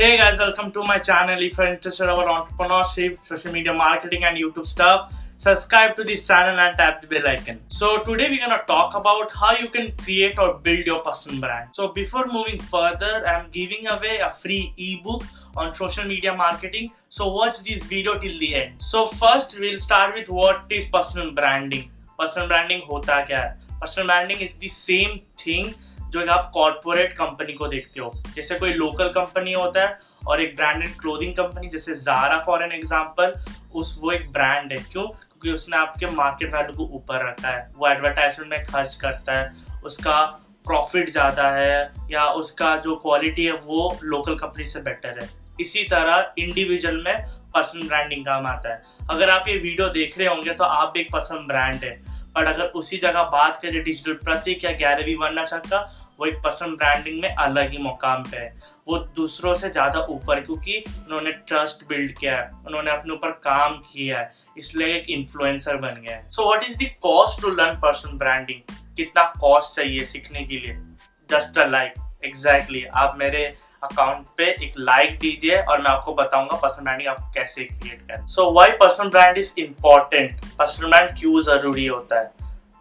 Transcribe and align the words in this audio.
Hey 0.00 0.16
guys, 0.16 0.38
welcome 0.38 0.70
to 0.74 0.84
my 0.84 1.00
channel. 1.00 1.42
If 1.42 1.58
you're 1.58 1.66
interested 1.66 2.08
about 2.08 2.28
entrepreneurship, 2.28 3.18
social 3.26 3.52
media 3.52 3.74
marketing 3.74 4.22
and 4.22 4.38
YouTube 4.38 4.64
stuff, 4.64 5.12
subscribe 5.36 5.96
to 5.96 6.04
this 6.04 6.24
channel 6.24 6.56
and 6.56 6.76
tap 6.78 7.00
the 7.00 7.08
bell 7.08 7.26
icon. 7.26 7.58
So 7.66 8.04
today 8.04 8.28
we're 8.30 8.38
gonna 8.38 8.62
talk 8.68 8.94
about 8.94 9.32
how 9.32 9.56
you 9.56 9.68
can 9.68 9.90
create 9.96 10.38
or 10.38 10.54
build 10.60 10.86
your 10.86 11.00
personal 11.00 11.40
brand. 11.40 11.70
So 11.72 11.88
before 11.88 12.28
moving 12.28 12.60
further, 12.60 13.26
I'm 13.26 13.50
giving 13.50 13.88
away 13.88 14.18
a 14.18 14.30
free 14.30 14.72
ebook 14.78 15.24
on 15.56 15.74
social 15.74 16.04
media 16.04 16.32
marketing. 16.32 16.92
So 17.08 17.32
watch 17.32 17.64
this 17.64 17.82
video 17.82 18.20
till 18.20 18.38
the 18.38 18.54
end. 18.54 18.74
So 18.78 19.04
first 19.04 19.58
we'll 19.58 19.80
start 19.80 20.14
with 20.14 20.30
what 20.30 20.66
is 20.70 20.84
personal 20.84 21.32
branding. 21.32 21.90
Personal 22.16 22.46
branding 22.46 22.82
hota 22.82 23.24
kya 23.32 23.42
hai? 23.48 23.54
Personal 23.80 24.06
branding 24.06 24.42
is 24.42 24.54
the 24.54 24.68
same 24.68 25.22
thing 25.36 25.74
जो 26.10 26.26
आप 26.32 26.50
corporate 26.54 27.12
company 27.12 27.52
को 27.52 27.66
देखते 27.68 28.00
हो, 28.00 28.12
जैसे 28.34 28.54
कोई 28.54 28.72
local 28.72 29.08
company 29.10 29.52
होता 29.52 29.82
है 29.82 29.98
और 30.26 30.40
एक 30.40 30.56
ब्रांडेड 30.56 30.96
क्लोथिंग 31.00 31.32
कंपनी 31.34 31.68
जैसे 31.68 31.94
जारा 31.94 32.38
फॉर 32.38 32.62
एन 32.62 32.72
एग्ज़ाम्पल 32.72 33.32
उस, 33.74 33.98
वो 34.02 34.12
एक 34.12 34.30
ब्रांड 34.32 34.72
है। 34.72 34.78
क्यों? 34.82 35.06
क्योंकि 35.06 35.52
उसने 35.52 35.76
आपके 35.76 36.06
मार्केट 36.06 36.54
वैल्यू 36.54 36.76
को 36.76 36.94
ऊपर 36.96 37.26
रखा 37.28 37.48
है। 37.48 37.70
वो 37.76 37.88
एडवर्टाइजमेंट 37.88 38.50
में 38.50 38.64
खर्च 38.64 38.94
करता 38.94 39.32
है, 39.32 39.52
उसका 39.84 40.20
प्रॉफिट 40.66 41.10
ज़्यादा 41.10 41.50
है 41.50 41.92
या 42.10 42.24
उसका 42.34 42.76
जो 42.76 42.96
क्वालिटी 42.96 43.44
है, 43.44 43.52
वो 43.52 43.98
लोकल 44.04 44.34
कंपनी 44.34 44.64
से 44.64 44.80
बेटर 44.80 45.18
है। 45.22 45.28
इसी 45.60 45.84
तरह 45.84 46.34
इंडिविजुअल 46.38 47.02
में 47.04 47.26
पर्सनल 47.54 47.86
ब्रांडिंग 47.88 48.24
काम 48.24 48.46
आता 48.46 48.72
है। 48.72 48.82
अगर 49.10 49.30
आप 49.30 49.44
ये 49.48 49.56
वीडियो 49.56 49.88
देख 49.88 50.18
रहे 50.18 50.28
होंगे 50.28 50.54
तो 50.54 50.64
आप 50.64 50.92
भी 50.94 51.00
एक 51.00 51.12
पर्सनल 51.12 51.46
ब्रांड 51.46 51.84
है। 51.84 51.96
और 52.36 52.46
अगर 52.46 52.66
उसी 52.78 52.96
जगह 52.96 53.22
बात 53.24 53.56
करें 53.62 53.82
डिजिटल 53.84 54.12
प्रतीक 54.14 54.64
या 54.64 54.72
ग्यारहवीं 54.72 55.14
वर्णाक्षर 55.16 55.58
का 55.58 55.78
वो 56.18 56.26
एक 56.26 56.36
पर्सनल 56.44 56.74
ब्रांडिंग 56.76 57.20
में 57.22 57.34
अलग 57.34 57.70
ही 57.70 57.78
मुकाम 57.78 58.22
पे 58.22 58.36
है। 58.36 58.52
वो 58.88 58.98
दूसरों 59.16 59.54
से 59.54 59.70
ज़्यादा 59.70 60.00
ऊपर, 60.10 60.40
क्योंकि 60.40 60.84
उन्होंने 60.98 61.32
ट्रस्ट 61.48 61.86
बिल्ड 61.88 62.16
किया 62.18 62.36
है, 62.36 62.48
उन्होंने 62.66 62.90
अपने 62.90 63.12
ऊपर 63.12 63.30
काम 63.44 63.76
किया 63.84 64.18
है, 64.18 64.32
इसलिए 64.58 64.94
एक 64.96 65.10
इन्फ्लुएंसर 65.10 65.76
बन 65.76 66.00
गया 66.02 66.16
है। 66.16 66.30
So 66.30 66.48
what 66.48 66.64
is 66.64 66.76
the 66.78 66.90
cost 67.02 67.40
to 67.42 67.50
learn 67.50 67.80
personal 67.80 68.18
branding? 68.18 68.60
कितना 68.96 69.24
कॉस्ट 69.40 69.76
चाहिए 69.76 70.04
सीखने 70.06 70.44
के 70.44 70.58
लिए? 70.58 70.76
जस्ट 71.28 71.58
अ 71.58 71.66
लाइक 71.66 71.94
एग्जैक्टली 72.24 72.84
आप 72.96 73.16
मेरे 73.18 73.44
अकाउंट 73.82 74.26
पे 74.36 74.44
एक 74.64 74.74
लाइक 74.78 75.18
दीजिए 75.18 75.56
और 75.58 75.80
मैं 75.80 75.90
आपको 75.90 76.14
बताऊँगा 76.14 76.56
पर्सनल 76.56 76.84
ब्रांडिंग 76.84 77.08
आपको 77.08 77.30
कैसे 77.32 77.64
क्रिएट 77.64 78.00
करें। 78.02 78.26
So 78.26 78.50
why 78.52 78.70
personal 78.80 79.08
brand 79.08 79.38
is 79.38 79.52
important 79.60 80.40
personal 80.58 80.90
brand 80.90 81.10
क्यों 81.20 81.40
ज़रूरी 81.42 81.86
होता 81.86 82.20
है? 82.20 82.30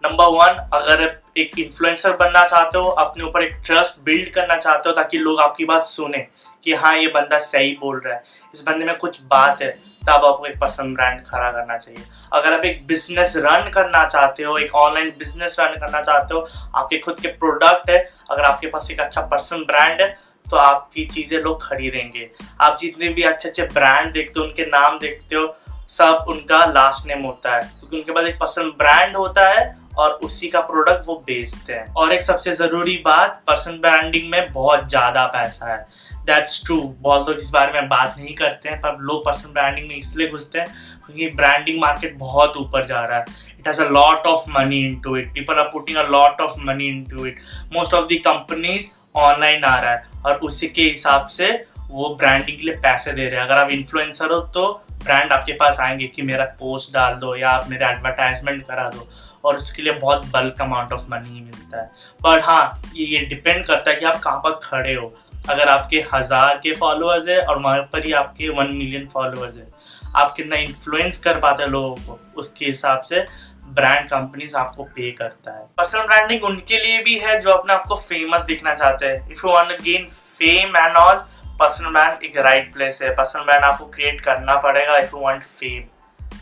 नंबर 0.08 0.26
वन 0.34 0.68
अगर 0.74 1.02
एक 1.38 1.58
इन्फ्लुएंसर 1.60 2.16
बनना 2.18 2.44
चाहते 2.46 2.78
हो, 2.78 2.90
अपने 2.90 3.24
ऊपर 3.24 3.44
एक 3.44 3.58
ट्रस्ट 3.66 4.04
बिल्ड 4.06 4.30
करना 4.34 4.56
चाहते 4.58 4.90
हो 4.90 4.96
ताकि 4.96 5.18
लोग 5.18 5.40
आपकी 5.42 5.66
बात 5.66 5.86
सुने 5.86 6.28
कि 6.66 6.74
हाँ 6.74 6.96
ये 6.98 7.08
बंदा 7.10 7.38
सही 7.40 7.72
बोल 7.82 8.00
रहा 8.06 8.14
है। 8.14 8.24
इस 8.54 8.64
बंदे 8.64 8.86
में 8.86 8.96
कुछ 8.98 9.20
बात 9.24 9.62
है, 9.62 9.70
तब 10.04 10.26
आपको 10.26 10.46
एक 10.46 10.58
पर्सनल 10.60 10.94
ब्रांड 10.94 11.20
खड़ा 11.26 11.52
करना 11.52 11.78
चाहिए। 11.78 12.04
अगर 12.34 12.54
आप 12.54 12.66
एक 12.66 12.86
बिज़नेस 12.88 13.34
रन 13.38 13.70
करना 13.72 14.06
चाहते 14.06 14.44
हो, 14.44 14.58
एक 14.58 14.76
ऑनलाइन 14.76 15.10
बिज़नेस 15.20 15.56
रन 15.60 15.76
करना 15.76 16.02
चाहते 16.02 16.36
हो, 16.36 16.48
आपके 16.76 16.98
खुद 16.98 17.20
के 17.20 17.28
प्रोडक्ट 17.28 17.90
है, 17.90 17.98
अगर 18.32 18.44
आपके 18.44 18.68
पास 18.68 18.92
एक 18.92 19.00
अच्छा 19.00 19.22
पर्सनल 19.24 19.64
ब्रांड 19.64 20.02
है 20.02 20.16
तो 20.46 20.58
आपकी 20.58 21.06
चीज़ें 21.08 21.40
लोग 21.40 21.64
खरीदेंगे। 21.64 22.30
आप 22.62 22.78
जितने 22.80 23.08
भी 23.10 23.24
अच्छे 23.24 23.48
अच्छे 23.50 23.64
ब्रांड 23.64 24.12
देखते 24.14 24.40
हो, 24.40 24.46
उनके 24.46 24.66
नाम 24.66 24.98
देखते 25.00 25.36
हो, 25.36 25.56
सब 25.90 26.26
उनका 26.30 26.60
लास्ट 26.68 27.08
नेम 27.08 27.24
होता 27.24 27.56
है। 27.56 27.62
क्योंकि 27.62 27.98
उनके 27.98 28.12
पास 28.12 28.26
एक 28.26 28.40
पर्सनल 28.40 28.70
ब्रांड 28.78 29.16
होता 29.16 29.48
है 29.50 29.66
और 29.98 30.12
उसी 30.24 30.48
का 30.48 30.60
प्रोडक्ट 30.62 31.08
वो 31.08 31.16
बेचते 31.28 31.74
हैं। 31.74 31.94
और 31.94 32.14
एक 32.14 32.22
सबसे 32.24 32.54
ज़रूरी 32.54 32.96
बात 33.06 33.42
पर्सनल 33.48 33.78
ब्रांडिंग 33.80 34.30
में 34.32 34.52
बहुत 34.54 34.88
ज़्यादा 34.90 35.26
पैसा 35.28 35.74
है। 35.74 35.86
दैट्स 36.26 36.64
ट्रू 36.66 36.82
बहुत 37.02 37.30
लोग 37.30 37.38
इस 37.38 37.50
बारे 37.52 37.72
में 37.74 37.88
बात 37.90 38.16
नहीं 38.18 38.36
करते 38.36 38.70
हैं, 38.70 38.80
पर 38.82 38.98
लोग 39.02 39.26
पर्सनल 39.26 39.54
ब्रांडिंग 39.54 39.88
में 39.88 39.96
इसलिए 39.96 40.28
घुसते 40.30 40.60
हैं 40.60 40.68
क्योंकि 41.06 41.28
ब्रांडिंग 41.36 41.80
मार्केट 41.82 42.18
बहुत 42.18 42.58
ऊपर 42.58 42.86
जा 42.86 43.04
रहा 43.06 43.18
है। 43.18 43.26
It 43.60 43.68
has 43.68 43.82
a 43.82 43.88
lot 43.90 44.28
of 44.28 44.50
money 44.52 44.80
into 44.86 45.16
it 45.18 45.34
people 45.34 45.60
are 45.60 45.70
putting 45.74 45.98
a 45.98 46.08
lot 46.10 46.42
of 46.42 46.60
money 46.62 46.88
into 46.88 47.26
it 47.26 47.40
most 47.74 47.94
of 47.94 48.06
the 48.06 48.22
companies 48.26 48.92
online 49.18 49.64
आ 49.64 49.80
रहा 49.80 49.92
है 49.92 50.04
और 50.26 50.36
उसी 50.44 50.68
के 50.70 50.82
हिसाब 50.82 51.28
से 51.28 51.52
वो 51.90 52.16
ब्रांडिंग 52.16 52.58
के 52.58 52.66
लिए 52.66 52.76
पैसे 52.76 53.12
दे 53.12 53.28
रहे 53.28 53.40
हैं। 53.40 53.46
अगर 53.46 53.58
आप 53.58 53.70
इन्फ्लुएंसर 53.72 54.32
हो 54.32 54.40
तो 54.54 54.72
ब्रांड 55.04 55.32
आपके 55.32 55.54
पास 55.54 55.80
आएँगे 55.80 56.08
कि 56.08 56.22
मेरा 56.22 56.46
पोस्ट 56.60 56.94
डाल 56.94 57.14
दो 57.16 57.36
या 57.36 57.50
आप 57.50 57.70
मेरा 57.70 57.90
एडवर्टाइजमेंट 57.92 58.62
करा 58.64 58.90
दो। 58.90 59.08
और 59.46 59.58
उसके 59.58 59.82
लिए 59.82 59.94
बहुत 59.94 60.26
बल्क 60.28 60.62
अमाउंट 60.62 60.94
ऑफ़ 60.94 61.06
मनी 61.10 61.42
मिलता 61.42 61.82
है। 61.82 61.88
पर 62.20 62.40
हाँ 62.40 62.82
ये 62.96 63.06
ये 63.08 63.20
डिपेंड 63.26 63.66
करता 63.66 63.90
है 63.90 63.96
कि 63.96 64.06
आप 64.06 64.20
कहाँ 64.20 64.40
पर 64.40 64.60
खड़े 64.64 64.94
हो। 64.94 65.14
अगर 65.50 65.70
आपके 65.70 66.04
हज़ार 66.14 66.58
के 66.58 66.74
फॉलोअर्स 66.76 67.28
है 67.28 67.40
और 67.40 67.60
वहाँ 67.60 67.82
पर 67.94 68.06
ही 68.06 68.14
आपके 68.14 68.50
वन 68.50 68.74
मिलियन 68.74 69.06
फॉलोअर्स 69.08 69.58
है। 69.58 69.68
आप 70.16 70.34
कितना 70.36 70.56
इन्फ्लुएंस 70.58 71.24
कर 71.24 71.40
पाते 71.40 71.64
हैं 71.64 71.70
लोगों 71.70 71.96
को, 71.98 72.20
उसके 72.38 72.66
हिसाब 72.66 73.02
से 73.02 73.26
ब्रांड 73.70 74.08
कंपनीज़ 74.10 74.56
आपको 74.58 74.84
पे 74.86 75.12
करता 75.12 75.52
है। 75.52 75.66
पर्सनल 75.78 76.04
ब्रांडिंग 76.04 76.44
उनके 76.44 76.78
लिए 76.78 77.02
भी 77.04 77.18
है 77.20 77.40
जो 77.42 77.52
अपने 77.52 77.74
आपको 77.74 77.96
फ़ेमस 77.98 78.46
दिखना 78.46 78.74
चाहते 78.76 79.06
हैं। 79.06 79.30
If 79.32 79.46
you 79.46 79.54
want 79.54 79.82
gain 79.82 80.08
fame 80.10 80.78
and 80.78 80.96
all 80.98 81.16
personal 81.60 81.92
brand 81.92 82.24
एक 82.24 82.38
राइट 82.38 82.74
प्लेस 82.74 83.02
है। 83.02 83.10
पर्सनल 83.16 83.44
ब्रांड 83.44 83.64
आपको 83.64 83.86
क्रिएट 83.88 84.22
करना 84.22 84.56
पड़ेगा 84.62 84.98
इफ़ 84.98 85.16
यू 85.16 85.22
वांट 85.22 85.44
फेम 85.44 85.84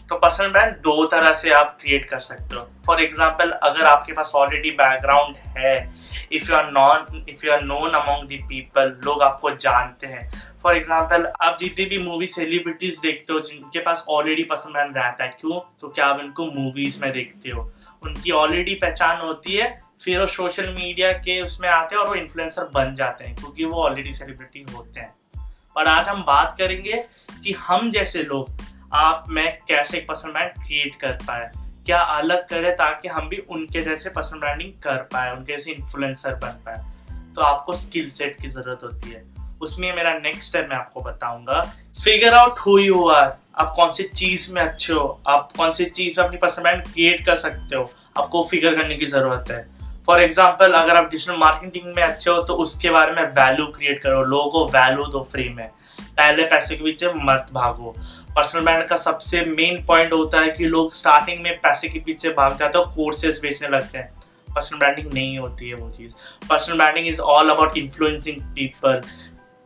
तो 0.09 0.15
पर्सनल 0.15 0.47
ब्रांड 0.47 0.73
दो 0.83 1.05
तरह 1.05 1.33
से 1.33 1.51
आप 1.53 1.77
क्रिएट 1.81 2.05
कर 2.05 2.19
सकते 2.19 2.55
हो। 2.55 2.61
फॉर 2.85 3.01
एग्ज़ाम्पल 3.01 3.51
अगर 3.51 3.85
आपके 3.85 4.13
पास 4.13 4.31
ऑलरेडी 4.35 4.71
बैकग्राउंड 4.71 5.35
है 5.57 5.77
if 6.33 6.49
you 6.49 6.55
are 6.57 6.71
non 6.71 7.23
if 7.29 7.45
you 7.45 7.51
are 7.53 7.61
known 7.63 7.93
among 7.93 8.27
the 8.27 8.37
people 8.49 8.95
लोग 9.05 9.21
आपको 9.23 9.51
जानते 9.51 10.07
हैं। 10.07 10.29
फॉर 10.63 10.75
एग्ज़ाम्पल 10.77 11.25
आप 11.41 11.57
जितनी 11.59 11.85
भी 11.85 11.97
मूवी 11.99 12.27
सेलिब्रिटीज 12.27 12.99
देखते 12.99 13.33
हो, 13.33 13.39
जिनके 13.39 13.79
पास 13.79 14.05
ऑलरेडी 14.09 14.43
पर्सनल 14.43 14.73
ब्रांड 14.73 14.97
रहता 14.97 15.23
है, 15.23 15.29
क्यों? 15.39 15.59
तो 15.81 15.89
क्या 15.89 16.05
आप 16.05 16.19
इनको 16.19 16.45
मूवीज़ 16.51 17.01
में 17.01 17.11
देखते 17.13 17.49
हो? 17.49 17.71
उनकी 18.03 18.31
ऑलरेडी 18.33 18.75
पहचान 18.75 19.21
होती 19.21 19.55
है, 19.55 19.69
फिर 20.03 20.19
वो 20.19 20.27
सोशल 20.27 20.69
मीडिया 20.69 21.11
के 21.19 21.41
उसमें 21.41 21.69
आते 21.69 21.95
हैं 21.95 22.01
और 22.01 22.09
वो 22.09 22.15
इन्फ्लुएंसर 22.15 22.69
बन 22.73 22.93
जाते 22.95 23.23
हैं, 23.23 23.35
क्योंकि 23.35 23.65
वो 23.65 23.83
ऑलरेडी 23.83 24.11
सेलिब्रिटी 24.11 24.65
होते 24.73 24.99
हैं। 24.99 25.13
और 25.75 25.87
आज 25.87 26.09
हम 26.09 26.23
बात 26.23 26.55
करेंगे 26.57 27.03
कि 27.43 27.53
हम 27.59 27.91
जैसे 27.91 28.21
लोग 28.23 28.49
आप 28.93 29.23
में 29.29 29.57
कैसे 29.67 29.97
एक 29.97 30.07
पर्सनल 30.07 30.31
ब्रांड 30.31 30.51
क्रिएट 30.57 30.95
कर 30.95 31.11
पाए? 31.27 31.51
क्या 31.85 31.99
अलग 31.99 32.47
करें 32.47 32.71
ताकि 32.75 33.07
हम 33.07 33.27
भी 33.29 33.37
उनके 33.49 33.81
जैसे 33.81 34.09
पर्सनल 34.09 34.39
ब्रांडिंग 34.39 34.71
कर 34.83 34.97
पाए, 35.13 35.31
उनके 35.31 35.55
जैसे 35.55 35.71
इन्फ्लुएंसर 35.71 36.35
बन 36.35 36.61
पाए? 36.65 36.83
तो 37.35 37.41
आपको 37.41 37.73
स्किल 37.73 38.09
सेट 38.09 38.39
की 38.41 38.47
ज़रूरत 38.47 38.83
होती 38.83 39.09
है। 39.09 39.23
उसमें 39.61 39.95
मेरा 39.95 40.13
नेक्स्ट 40.13 40.43
स्टेप 40.43 40.67
मैं 40.69 40.77
आपको 40.77 41.01
बताऊँगा। 41.01 41.61
Figure 42.03 42.33
out 42.33 42.59
who 42.59 42.77
you 42.79 43.07
are 43.09 43.35
आप 43.57 43.73
कौन 43.75 43.89
सी 43.89 44.03
चीज़ 44.05 44.53
में 44.53 44.61
अच्छे 44.61 44.93
हो? 44.93 45.21
आप 45.27 45.51
कौन 45.57 45.71
सी 45.73 45.85
चीज़ 45.85 46.19
में 46.19 46.25
अपनी 46.25 46.37
पर्सनल 46.37 46.63
ब्रांड 46.63 46.83
क्रिएट 46.83 47.25
कर 47.25 47.35
सकते 47.35 47.75
हो? 47.75 47.89
आपको 48.17 48.43
फिगर 48.43 48.75
करने 48.75 48.95
की 48.95 49.05
ज़रूरत 49.05 49.51
है। 49.51 49.63
फॉर 50.05 50.21
एग्ज़ाम्पल 50.21 50.73
अगर 50.73 50.95
आप 50.95 51.09
डिजिटल 51.11 51.37
मार्केटिंग 51.37 51.93
में 51.95 52.03
अच्छे 52.03 52.29
हो 52.31 52.41
तो 52.41 52.55
उसके 52.55 52.89
बारे 52.89 53.11
में 53.11 53.23
वैल्यू 53.23 53.65
क्रिएट 53.67 54.01
करो। 54.01 54.21
लोगों 54.23 54.49
को 54.49 54.65
वैल्यू 54.67 55.05
दो 55.07 55.23
फ्री 55.31 55.47
में। 55.49 55.67
पहले 56.01 56.43
पैसे 56.43 56.75
के 56.75 56.83
पीछे 56.83 57.07
मत 57.15 57.47
भागो। 57.53 57.95
पर्सनल 58.35 58.61
ब्रांड 58.63 58.83
का 58.87 58.95
सबसे 58.97 59.41
मेन 59.47 59.83
पॉइंट 59.87 60.13
होता 60.13 60.39
है 60.39 60.49
कि 60.51 60.65
लोग 60.67 60.93
स्टार्टिंग 60.93 61.41
में 61.43 61.57
पैसे 61.59 61.89
के 61.89 61.99
पीछे 61.99 62.29
भाग 62.31 62.57
जाते 62.57 62.77
हैं 62.77 62.87
कोर्सेज 62.95 63.39
बेचने 63.41 63.69
लगते 63.69 63.97
हैं। 63.97 64.09
पर्सनल 64.47 64.79
ब्रांडिंग 64.79 65.13
नहीं 65.13 65.37
होती 65.37 65.69
है 65.69 65.75
वो 65.75 65.89
चीज़। 65.91 66.11
Personal 66.49 66.77
branding 66.77 67.07
is 67.07 67.19
all 67.21 67.49
about 67.49 67.77
influencing 67.77 68.41
people 68.55 69.01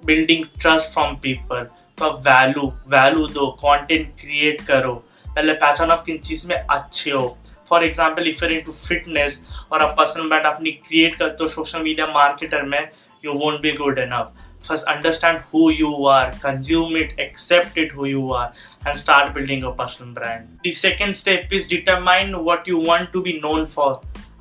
building 0.03 0.46
trust 0.62 0.94
from 0.94 1.16
people 1.24 1.68
तो 1.97 2.12
वैल्यू 2.28 2.68
वैल्यू 2.90 3.28
दो 3.29 3.47
कंटेंट 3.62 4.09
क्रिएट 4.22 4.62
करो। 4.68 4.94
पहले 5.25 5.53
पहचानो 5.53 5.94
आप 5.94 6.03
किन 6.03 6.18
चीज़ 6.19 6.47
में 6.50 6.56
अच्छे 6.56 7.12
हो। 7.12 7.38
For 7.69 7.84
example 7.84 8.28
if 8.28 8.44
you're 8.46 8.62
to 8.62 8.72
fitness 8.72 9.44
और 9.72 9.81
आप 9.84 9.96
पर्सनल 9.97 10.28
ब्रांड 10.28 10.46
अपनी 10.46 10.72
क्रिएट 10.72 11.16
करते 11.16 11.43
हो 11.43 11.47
सोशल 11.49 11.82
मीडिया 11.82 12.08
मार्केटर 12.08 12.64
में 12.66 12.79
you 13.23 13.34
won't 13.35 13.59
be 13.61 13.72
good 13.73 13.99
enough 13.99 14.32
first 14.61 14.88
understand 14.88 15.41
who 15.52 15.72
you 15.72 15.91
are, 16.06 16.32
consume 16.41 16.96
it, 16.96 17.14
accept 17.20 17.78
it 17.78 17.91
who 17.91 18.06
you 18.06 18.32
are, 18.34 18.52
and 18.85 19.00
start 19.00 19.34
building 19.34 19.64
a 19.64 19.72
personal 19.72 20.14
brand. 20.14 20.47
The 20.64 20.72
second 20.72 21.16
step 21.16 21.53
is 21.59 21.67
determine 21.67 22.34
what 22.47 22.67
you 22.67 22.79
want 22.90 23.14
to 23.14 23.22
be 23.22 23.40
known 23.40 23.66
for. 23.76 23.91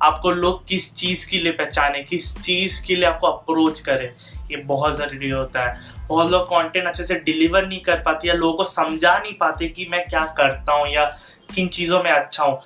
आपको 0.01 0.31
लोग 0.31 0.67
किस 0.67 0.95
चीज़ 0.95 1.29
के 1.29 1.37
लिए 1.37 1.51
पहचाने, 1.51 2.03
किस 2.03 2.37
चीज़ 2.41 2.85
के 2.85 2.95
लिए 2.95 3.05
आपको 3.05 3.27
अप्रोच 3.27 3.79
करे। 3.79 4.05
ये 4.51 4.57
बहुत 4.57 4.97
ज़रूरी 4.97 5.29
होता 5.29 5.65
है। 5.65 5.79
बहुत 6.07 6.31
लोग 6.31 6.45
कंटेंट 6.45 6.87
अच्छे 6.87 7.03
से 7.03 7.15
डिलीवर 7.15 7.67
नहीं 7.67 7.79
कर 7.79 7.95
पाते 7.95 8.27
या 8.27 8.33
लोगों 8.33 8.53
को 8.57 8.63
समझा 8.63 9.17
नहीं 9.17 9.33
पाते 9.33 9.67
कि 9.67 9.87
मैं 9.91 10.03
क्या 10.09 10.25
करता 10.37 10.73
हूँ 10.73 10.87
या 10.93 11.05
किन 11.55 11.67
चीज़ों 11.67 12.03
में 12.03 12.11
अच्छा 12.11 12.43
हूँ। 12.43 12.61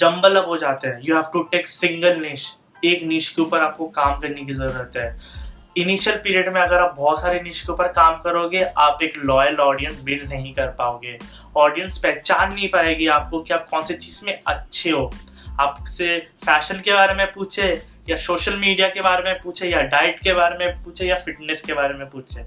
जम्बल 0.00 0.36
अप 0.36 0.48
हो 0.48 0.56
जाते 0.56 0.88
हैं। 0.88 1.00
You 1.04 1.14
have 1.14 1.30
to 1.32 1.42
take 1.42 1.68
single 1.68 2.20
niche 2.20 2.56
एक 2.84 3.02
निश 3.02 3.30
के 3.30 3.42
ऊपर 3.42 3.60
आपको 3.60 3.86
काम 3.86 4.18
करने 4.20 4.44
की 4.44 4.54
ज़रूरत 4.54 4.92
है। 4.96 5.45
इनिशियल 5.76 6.16
पीरियड 6.16 6.54
में 6.54 6.60
अगर 6.60 6.76
आप 6.76 6.94
बहुत 6.98 7.20
सारे 7.20 7.40
निश 7.40 7.62
के 7.62 7.72
ऊपर 7.72 7.88
काम 7.88 8.14
करोगे, 8.14 8.62
आप 8.62 8.98
एक 9.02 9.12
लॉयल 9.16 9.56
ऑडियंस 9.56 10.02
बिल्ड 10.02 10.28
नहीं 10.28 10.54
कर 10.54 10.66
पाओगे। 10.66 11.18
ऑडियंस 11.56 11.98
पहचान 11.98 12.54
नहीं 12.54 12.68
पाएगी 12.68 13.06
आपको 13.06 13.40
कि 13.40 13.54
आप 13.54 13.68
कौन 13.68 13.82
सी 13.82 13.94
चीज़ 13.94 14.26
में 14.26 14.40
अच्छे 14.46 14.90
हो। 14.90 15.12
आपसे 15.60 16.18
फ़ैशन 16.18 16.74
के 16.74 16.92
बारे 16.92 17.14
में 17.14 17.32
पूछे, 17.32 17.82
या 18.10 18.16
सोशल 18.16 18.56
मीडिया 18.56 18.88
के 18.88 19.00
बारे 19.00 19.22
में 19.22 19.40
पूछे, 19.42 19.68
या 19.68 19.80
डाइट 19.80 20.20
के 20.20 20.32
बारे 20.32 20.66
में 20.66 20.84
पूछे, 20.84 21.06
या 21.06 21.14
फिटनेस 21.14 21.62
के 21.62 21.72
बारे 21.72 21.94
में 21.94 22.10
पूछे। 22.10 22.42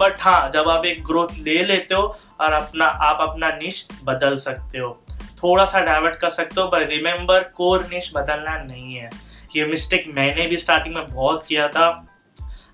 बट 0.00 0.12
हाँ 0.20 0.50
जब 0.50 0.68
आप 0.68 0.84
एक 0.84 1.04
ग्रोथ 1.04 1.28
ले 1.38 1.64
लेते 1.64 1.94
हो, 1.94 2.18
और 2.40 2.52
अपना, 2.52 2.84
आप 2.84 3.30
अपना 3.30 3.48
निश 3.48 3.88
बदल 4.04 4.36
सकते 4.36 4.78
हो। 4.78 5.02
थोड़ा 5.12 5.64
सा 5.64 5.80
डाइवर्ट 5.80 6.16
कर 6.16 6.28
सकते 6.28 6.60
हो 6.60 6.66
पर 6.66 6.86
रिमेंबर 6.86 7.40
कोर 7.42 7.82
निश 7.82 8.12
बदलना 8.14 8.62
नहीं 8.62 8.94
है। 8.94 9.10
ये 9.56 9.64
मिस्टेक 9.64 10.04
मैंने 10.14 10.46
भी 10.46 10.56
स्टार्टिंग 10.56 10.94
में 10.94 11.06
बहुत 11.06 11.46
किया 11.46 11.68
था। 11.68 12.09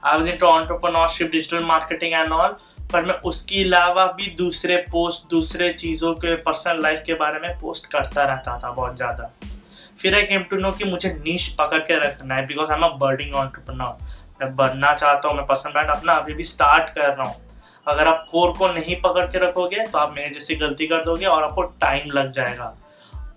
I 0.06 0.16
was 0.16 0.28
into 0.36 0.46
entrepreneurship 0.46 1.30
digital 1.30 1.64
marketing 1.64 2.12
and 2.14 2.32
all 2.32 2.56
पर 2.92 3.04
मैं 3.04 3.14
उसके 3.28 3.62
अलावा 3.62 4.06
भी 4.12 4.26
दूसरे 4.38 4.76
पोस्ट 4.90 5.30
दूसरे 5.30 5.72
चीज़ों 5.74 6.12
के 6.16 6.34
पर्सनल 6.42 6.82
लाइफ 6.82 7.02
के 7.06 7.14
बारे 7.16 7.38
में 7.40 7.58
पोस्ट 7.60 7.90
करता 7.92 8.24
रहता 8.24 8.58
था 8.64 8.70
बहुत 8.72 8.96
ज़्यादा। 8.96 9.30
फिर 9.98 10.14
आई 10.14 10.22
केम 10.24 10.42
टू 10.50 10.56
नो 10.56 10.70
कि 10.72 10.84
मुझे 10.84 11.08
नीच 11.16 11.48
पकड़ 11.58 11.80
के 11.80 11.98
रखना 12.00 12.34
है 12.34 12.46
because 12.46 12.70
I 12.72 12.78
am 12.78 12.84
a 12.84 12.88
budding 12.98 13.34
entrepreneur 13.34 14.14
मैं 14.40 14.54
बनना 14.56 14.92
चाहता 14.94 15.28
हूँ, 15.28 15.36
मैं 15.36 15.46
पर्सनल 15.46 15.72
ब्रांड 15.72 15.90
अपना 15.90 16.12
अभी 16.14 16.34
भी 16.34 16.44
स्टार्ट 16.44 16.88
कर 16.94 17.08
रहा 17.08 17.28
हूँ। 17.28 17.34
अगर 17.86 18.08
आप 18.08 18.26
कोर 18.30 18.52
को 18.58 18.68
नहीं 18.68 18.96
पकड़ 19.00 19.24
के 19.26 19.38
रखोगे 19.38 19.86
तो 19.86 19.98
आप 19.98 20.12
मेरे 20.16 20.28
जैसी 20.30 20.54
गलती 20.56 20.86
कर 20.86 21.04
दोगे 21.04 21.26
और 21.26 21.44
आपको 21.44 21.62
टाइम 21.80 22.10
लग 22.10 22.30
जाएगा। 22.32 22.74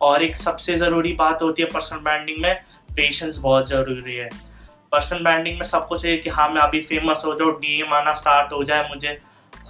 और 0.01 0.23
एक 0.23 0.37
सबसे 0.37 0.75
ज़रूरी 0.77 1.13
बात 1.15 1.41
होती 1.41 1.61
है 1.61 1.69
पर्सनल 1.69 1.99
ब्रांडिंग 1.99 2.41
में 2.41 2.53
पेशेंस 2.95 3.37
बहुत 3.39 3.67
ज़रूरी 3.69 4.15
है। 4.15 4.29
पर्सनल 4.91 5.19
ब्रांडिंग 5.19 5.57
में 5.59 5.65
सबको 5.65 5.97
चाहिए 5.97 6.17
कि 6.17 6.29
हाँ 6.29 6.49
मैं 6.49 6.61
अभी 6.61 6.81
फ़ेमस 6.81 7.23
हो 7.25 7.33
जाऊँ 7.33 7.51
डीएम 7.51 7.93
आना 7.93 8.13
स्टार्ट 8.13 8.51
हो 8.51 8.63
जाए 8.63 8.89
मुझे, 8.89 9.19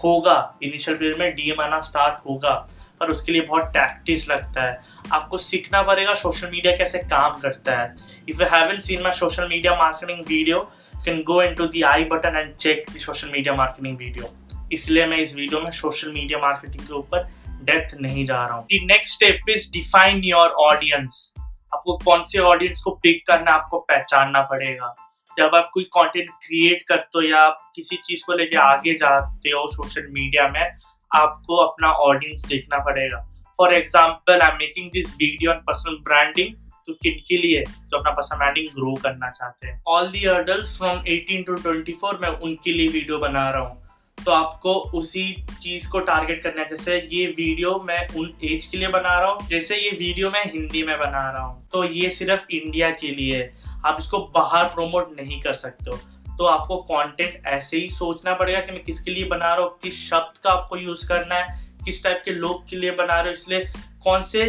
होगा। 0.04 0.58
इनिशियल 0.64 0.98
पीरियड 0.98 1.20
में 1.20 1.36
डीएम 1.36 1.62
आना 1.62 1.80
स्टार्ट 1.80 2.26
होगा। 2.30 2.68
पर 3.00 3.10
उसके 3.10 3.32
लिए 3.32 3.42
बहुत 3.42 3.64
टैक्टिस 3.64 4.30
लगता 4.30 4.64
है। 4.64 4.82
आपको 5.14 5.38
सीखना 5.38 5.82
पड़ेगा 5.82 6.14
सोशल 6.14 6.50
मीडिया 6.52 6.76
कैसे 6.78 7.00
काम 7.00 7.40
करता 7.40 7.76
है। 7.76 7.96
If 8.30 8.42
you 8.42 8.48
haven't 8.48 8.80
seen 8.80 9.02
my 9.02 9.12
social 9.12 9.48
media 9.48 9.76
marketing 9.76 10.20
video 10.20 10.60
can 11.06 11.22
go 11.24 11.42
into 11.56 11.68
the 11.68 11.82
i 11.82 12.04
button 12.04 12.36
and 12.38 12.54
check 12.56 12.86
the 12.90 12.98
social 12.98 13.30
media 13.30 13.54
marketing 13.54 13.98
video 13.98 14.34
इसलिए 14.74 15.06
मैं 15.06 15.18
इस 15.18 15.36
वीडियो 15.36 15.62
में 15.62 15.72
सोशल 15.72 16.12
मीडिया 16.12 16.40
मार्केटिंग 16.40 16.88
के 16.88 16.94
ऊपर 16.94 17.28
डेप्थ 17.64 17.96
नहीं 18.02 18.26
जा 18.26 18.46
रहा 18.46 18.58
हूँ। 18.58 18.68
Next 18.74 19.14
step 19.14 19.50
is 19.50 19.72
define 19.72 20.22
your 20.24 20.50
audience 20.50 21.34
आपको 21.74 21.98
कौन 21.98 22.24
से 22.24 22.40
ऑडियंस 22.40 22.82
को 22.82 22.92
पिक 22.92 23.28
करना 23.28 23.52
आपको 23.52 23.80
पहचानना 23.80 24.42
पड़ेगा। 24.42 24.96
जब 25.40 25.56
आप 25.56 25.70
कोई 25.74 25.84
कंटेंट 25.96 26.30
क्रिएट 26.44 26.84
करते 26.88 27.18
हो 27.18 27.22
या 27.24 27.42
आप 27.42 27.60
किसी 27.76 27.96
चीज़ 28.06 28.24
को 28.28 28.34
लेके 28.38 28.58
आगे 28.60 28.94
जाते 28.96 29.50
हो 29.50 29.66
सोशल 29.74 30.08
मीडिया 30.12 30.48
में, 30.48 30.66
आपको 31.12 31.56
अपना 31.64 31.92
ऑडियंस 32.06 32.46
देखना 32.48 32.78
पड़ेगा। 32.86 33.26
For 33.60 33.74
example 33.74 34.42
I 34.42 34.52
am 34.52 34.58
making 34.58 34.90
this 34.92 35.14
video 35.16 35.52
on 35.52 35.58
personal 35.68 35.96
branding 36.04 36.54
तो 36.88 36.94
किन 36.96 37.20
के 37.28 37.38
लिए? 37.38 37.64
जो 37.64 37.98
अपना 37.98 38.12
पर्सनल 38.12 38.38
ब्रांडिंग 38.38 38.68
ग्रो 38.76 38.94
करना 39.04 39.30
चाहते 39.32 39.68
हैं। 39.68 39.82
All 39.88 40.08
the 40.12 40.26
adult 40.28 40.66
from 40.78 41.00
18 41.08 41.44
to 41.46 41.56
24 41.64 42.22
मैं 42.22 42.30
उनके 42.40 42.72
लिए 42.72 42.88
वीडियो 42.90 43.20
बना 43.20 43.50
रहा 43.50 43.62
हूँ। 43.62 43.82
तो 44.26 44.32
आपको 44.32 44.74
उसी 44.96 45.24
चीज़ 45.62 45.90
को 45.92 46.00
टारगेट 46.02 46.42
करना 46.44 46.62
है। 46.62 46.70
जैसे 46.70 46.96
ये 47.12 47.26
वीडियो 47.28 47.74
मैं 47.80 48.08
उन 48.10 48.34
एज 48.44 48.66
के 48.66 48.78
लिए 48.78 48.88
बना 48.90 49.18
रहा 49.20 49.32
हूँ, 49.32 49.48
जैसे 49.48 49.78
ये 49.78 49.90
वीडियो 49.92 50.30
मैं 50.32 50.44
हिंदी 50.46 50.84
में 50.84 50.98
बना 50.98 51.30
रहा 51.32 51.44
हूँ। 51.44 51.68
तो 51.72 51.84
ये 51.86 52.10
सिर्फ़ 52.12 52.46
इंडिया 52.52 52.90
के 52.92 53.08
लिए 53.10 53.38
है। 53.38 53.54
आप 53.86 53.98
इसको 54.00 54.20
बाहर 54.36 54.66
प्रोमोट 54.66 55.16
नहीं 55.20 55.42
कर 55.42 55.54
सकते 55.56 55.92
हो। 55.92 55.98
तो 56.38 56.46
आपको 56.46 56.78
कंटेंट 56.84 57.46
ऐसे 57.48 57.78
ही 57.78 57.90
सोचना 57.90 58.34
पड़ेगा 58.34 58.60
कि 58.60 58.72
मैं 58.72 58.84
किसके 58.84 59.12
लिए 59.12 59.26
बना 59.26 59.54
रहा 59.54 59.64
हूँ, 59.64 59.78
किस 59.84 60.10
शब्द 60.10 60.38
का 60.38 60.52
आपको 60.52 60.78
यूज़ 60.78 61.08
करना 61.08 61.36
है, 61.36 61.58
किस 61.86 62.04
टाइप 62.04 62.22
के 62.26 62.32
लोग 62.34 62.68
के 62.70 62.76
लिए 62.76 62.92
बना 62.94 63.16
रहे 63.16 63.26
हो। 63.26 63.32
इसलिए 63.32 63.70
कौन 64.04 64.24
से 64.24 64.44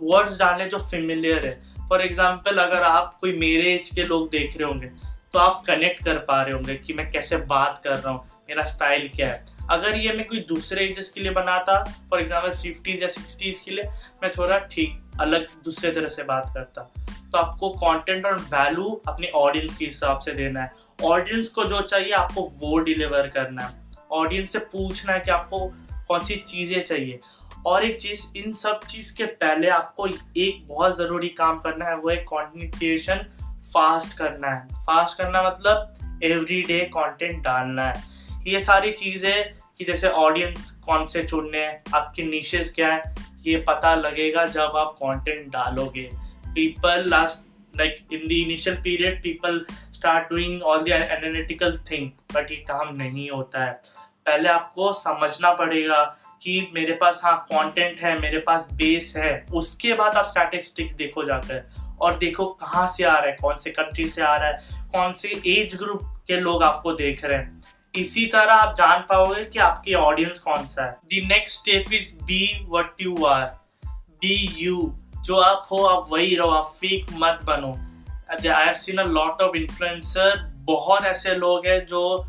वर्ड्स 0.00 0.38
डालने 0.38 0.66
जो 0.66 0.78
फेमिलियर 0.80 1.46
है। 1.46 1.54
फॉर 1.88 2.00
एग्ज़ाम्पल 2.02 2.58
अगर 2.58 2.82
आप 2.84 3.16
कोई 3.20 3.32
मेरे 3.38 3.74
एज 3.74 3.90
के 3.90 4.02
लोग 4.04 4.28
देख 4.30 4.56
रहे 4.56 4.68
होंगे 4.68 4.86
तो 5.32 5.38
आप 5.38 5.62
कनेक्ट 5.66 6.04
कर 6.04 6.18
पा 6.20 6.40
रहे 6.42 6.52
होंगे 6.52 6.74
कि 6.76 6.92
मैं 6.92 7.10
कैसे 7.12 7.36
बात 7.46 7.80
कर 7.84 7.94
रहा 7.94 8.12
हूँ। 8.12 8.24
मेरा 8.48 8.62
स्टाइल 8.62 9.08
क्या 9.08 9.28
है? 9.28 9.46
अगर 9.70 9.96
ये 9.96 10.12
मैं 10.12 10.26
कोई 10.26 10.40
दूसरे 10.40 10.84
एजेस 10.84 11.08
के 11.08 11.20
लिए 11.20 11.30
बनाता 11.30 11.84
फॉर 11.84 12.20
एग्ज़ाम्पल 12.20 12.50
फिफ्टीज 12.50 13.02
या 13.02 13.08
सिक्सटीज 13.08 13.60
के 13.60 13.70
लिए, 13.70 13.84
मैं 14.22 14.30
थोड़ा 14.38 14.58
ठीक, 14.58 14.98
अलग 15.20 15.46
दूसरे 15.64 15.90
तरह 15.90 16.08
से 16.08 16.22
बात 16.22 16.50
करता। 16.54 16.82
तो 17.32 17.38
आपको 17.38 17.70
कंटेंट 17.70 18.26
और 18.26 18.36
वैल्यू 18.36 19.00
अपने 19.08 19.26
ऑडियंस 19.26 19.76
के 19.76 19.84
हिसाब 19.84 20.18
से 20.18 20.32
देना 20.32 20.62
है। 20.62 20.70
ऑडियंस 21.04 21.48
को 21.48 21.64
जो 21.64 21.80
चाहिए, 21.80 22.12
आपको 22.12 22.42
वो 22.42 22.78
डिलीवर 22.78 23.26
करना 23.26 23.62
है। 23.62 23.74
ऑडियंस 24.12 24.52
से 24.52 24.58
पूछना 24.58 25.12
है 25.12 25.20
कि 25.20 25.30
आपको 25.30 25.58
कौन 26.08 26.20
सी 26.20 26.36
चीज़ें 26.36 26.80
चाहिए। 26.80 27.20
और 27.66 27.84
एक 27.84 28.00
चीज़, 28.00 28.38
इन 28.38 28.52
सब 28.52 28.80
चीज़ 28.88 29.16
के 29.16 29.24
पहले 29.24 29.68
आपको 29.68 30.06
एक 30.06 30.62
बहुत 30.68 30.96
ज़रूरी 30.96 31.28
काम 31.28 31.58
करना 31.58 31.84
है, 31.84 31.96
वो 31.96 32.10
है 32.10 32.16
कॉन्टिनिकेशन 32.16 33.26
फास्ट 33.74 34.18
करना 34.18 34.48
है। 34.48 34.66
फास्ट 34.74 35.18
करना 35.18 35.42
मतलब 35.42 36.20
एवरी 36.22 36.62
डे 36.62 36.80
कॉन्टेंट 36.80 37.42
डालना 37.44 37.86
है। 37.86 38.02
ये 38.46 38.60
सारी 38.60 38.90
चीज़ें 38.92 39.52
कि 39.78 39.84
जैसे 39.84 40.08
ऑडियंस 40.08 40.70
कौन 40.84 41.06
से 41.06 41.22
चुनने 41.22 41.58
हैं 41.58 41.82
आपके 41.94 42.22
निशेस 42.22 42.72
क्या 42.74 42.92
है, 42.92 43.14
ये 43.46 43.56
पता 43.68 43.94
लगेगा 43.94 44.44
जब 44.46 44.76
आप 44.76 44.94
कंटेंट 44.98 45.48
डालोगे। 45.52 46.08
People 46.46 47.04
last 47.08 47.44
like 47.74 47.98
in 48.12 48.26
the 48.28 48.32
initial 48.32 48.76
period 48.76 49.22
people 49.22 49.64
start 49.92 50.28
doing 50.30 50.62
all 50.62 50.84
the 50.84 50.88
analytical 50.88 51.76
thing 51.90 52.10
but 52.34 52.50
ये 52.50 52.56
काम 52.68 52.96
नहीं 52.96 53.28
होता 53.30 53.64
है। 53.64 53.72
पहले 54.26 54.48
आपको 54.48 54.92
समझना 54.94 55.52
पड़ेगा 55.54 56.02
कि 56.42 56.60
मेरे 56.74 56.92
पास 56.92 57.20
हाँ 57.24 57.36
कंटेंट 57.52 58.00
है, 58.00 58.18
मेरे 58.20 58.38
पास 58.38 58.68
बेस 58.72 59.12
है, 59.16 59.46
उसके 59.54 59.94
बाद 59.94 60.16
आप 60.16 60.26
स्टैटिस्टिक 60.28 60.94
देखो 60.96 61.24
जाकर। 61.24 61.64
और 62.00 62.16
देखो 62.18 62.46
कहाँ 62.60 62.88
से 62.88 63.04
आ 63.04 63.12
रहा 63.12 63.26
है, 63.26 63.36
कौन 63.40 63.56
से 63.56 63.70
कंट्री 63.70 64.06
से 64.06 64.22
आ 64.22 64.36
रहा 64.36 64.48
है, 64.48 64.84
कौन 64.92 65.12
से 65.12 65.28
एज 65.50 65.76
ग्रुप 65.76 66.00
के 66.28 66.40
लोग 66.40 66.62
आपको 66.62 66.92
देख 66.92 67.24
रहे 67.24 67.38
हैं। 67.38 67.62
इसी 67.96 68.26
तरह 68.26 68.52
आप 68.54 68.74
जान 68.78 69.04
पाओगे 69.08 69.44
कि 69.44 69.58
आपकी 69.60 69.94
ऑडियंस 69.94 70.38
कौन 70.40 70.66
सा 70.66 70.84
है। 70.84 70.90
The 71.04 71.26
next 71.26 71.60
step 71.60 71.92
is 71.92 72.14
be 72.24 72.66
what 72.68 73.02
you 73.02 73.24
are 73.26 73.44
be 74.20 74.36
you 74.58 74.92
जो 75.24 75.36
आप 75.36 75.66
हो, 75.70 75.84
आप 75.84 76.06
वही 76.10 76.34
रहो, 76.36 76.48
आप 76.48 76.64
फेक 76.76 77.06
मत 77.14 77.38
बनो। 77.44 77.72
I 78.30 78.64
have 78.66 78.74
seen 78.74 78.98
a 78.98 79.04
lot 79.04 79.42
of 79.42 79.56
influencer 79.56 80.36
बहुत 80.66 81.04
ऐसे 81.04 81.34
लोग 81.36 81.66
हैं 81.66 81.84
जो 81.86 82.26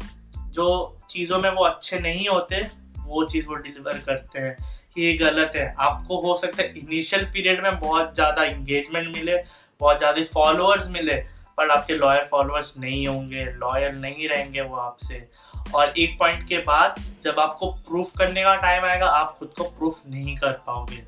जो 0.52 0.98
चीज़ों 1.10 1.38
में 1.40 1.50
वो 1.50 1.64
अच्छे 1.64 2.00
नहीं 2.00 2.28
होते, 2.28 2.62
वो 3.00 3.24
चीज़ 3.26 3.48
वो 3.48 3.56
डिलीवर 3.56 3.98
करते 4.06 4.40
हैं। 4.40 4.56
ये 4.98 5.14
गलत 5.18 5.52
है। 5.56 5.74
आपको 5.80 6.20
हो 6.22 6.36
सकता 6.36 6.62
है 6.64 6.74
इनिशियल 6.78 7.26
पीरियड 7.34 7.64
में 7.64 7.80
बहुत 7.80 8.14
ज़्यादा 8.16 8.44
इंगेजमेंट 8.46 9.16
मिले, 9.16 9.36
बहुत 9.82 9.98
ज़्यादा 9.98 10.24
फॉलोअर्स 10.34 10.90
मिले 10.92 11.16
पर 11.58 11.72
आपके 11.72 11.94
लॉयल 11.94 12.26
फॉलोअर्स 12.26 12.74
नहीं 12.78 13.06
होंगे 13.08 13.46
लॉयल 13.56 13.96
नहीं 13.96 14.28
रहेंगे 14.30 14.62
वो 14.62 14.76
आपसे। 14.78 15.16
और 15.76 15.94
एक 16.00 16.18
पॉइंट 16.20 16.48
के 16.48 16.58
बाद 16.64 17.02
जब 17.24 17.40
आपको 17.40 17.72
प्रूफ 17.88 18.12
करने 18.18 18.44
का 18.44 18.56
टाइम 18.56 18.86
आएगा, 18.86 19.06
आप 19.08 19.36
खुद 19.40 19.54
को 19.58 19.64
प्रूफ 19.70 20.02
नहीं 20.08 20.36
कर 20.38 20.52
पाओगे। 20.68 21.04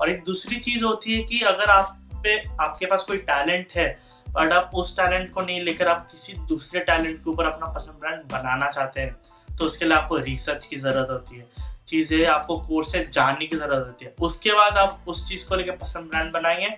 और 0.00 0.10
एक 0.10 0.24
दूसरी 0.24 0.56
चीज़ 0.58 0.84
होती 0.84 1.14
है 1.14 1.22
कि 1.22 1.40
अगर 1.42 1.70
आप 1.70 1.96
पे, 2.22 2.36
आपके 2.60 2.86
पास 2.86 3.02
कोई 3.02 3.18
टैलेंट 3.18 3.72
है 3.76 3.88
बट 4.26 4.52
आप 4.52 4.70
उस 4.74 4.96
टैलेंट 4.96 5.32
को 5.32 5.40
नहीं 5.40 5.60
लेकर 5.60 5.88
आप 5.88 6.08
किसी 6.10 6.32
दूसरे 6.48 6.80
टैलेंट 6.80 7.16
के 7.16 7.30
ऊपर 7.30 7.46
अपना 7.46 7.66
पर्सनल 7.66 8.00
ब्रांड 8.00 8.22
बनाना 8.32 8.70
चाहते 8.70 9.00
हैं 9.00 9.56
तो 9.58 9.64
उसके 9.64 9.84
लिए 9.84 9.96
आपको 9.96 10.16
रिसर्च 10.18 10.66
की 10.66 10.76
ज़रूरत 10.76 11.10
होती 11.10 11.36
है। 11.36 11.74
चीज़ें 11.88 12.26
आपको 12.26 12.58
कोर्स 12.58 12.92
से 12.92 13.04
जानने 13.06 13.46
की 13.46 13.56
ज़रूरत 13.56 13.86
होती 13.86 14.04
है। 14.04 14.14
उसके 14.20 14.52
बाद 14.52 14.78
आप 14.78 15.04
उस 15.08 15.28
चीज़ 15.28 15.46
को 15.48 15.56
लेकर 15.56 15.76
पसंद 15.76 16.08
ब्रांड 16.10 16.32
बनाएँगे, 16.32 16.70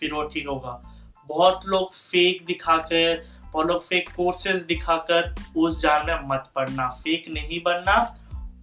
फिर 0.00 0.12
वो 0.12 0.22
ठीक 0.24 0.48
होगा। 0.48 0.80
बहुत 1.28 1.66
लोग 1.66 1.92
फेक 1.92 2.44
दिखाकर 2.46 3.22
और 3.54 3.78
फेक 3.78 4.08
कोर्सेज 4.08 4.62
दिखाकर 4.62 5.34
उस 5.56 5.80
जाल 5.82 6.06
में 6.06 6.28
मत 6.28 6.50
पड़ना। 6.54 6.88
फेक 6.94 7.24
नहीं 7.28 7.60
बनना। 7.62 7.96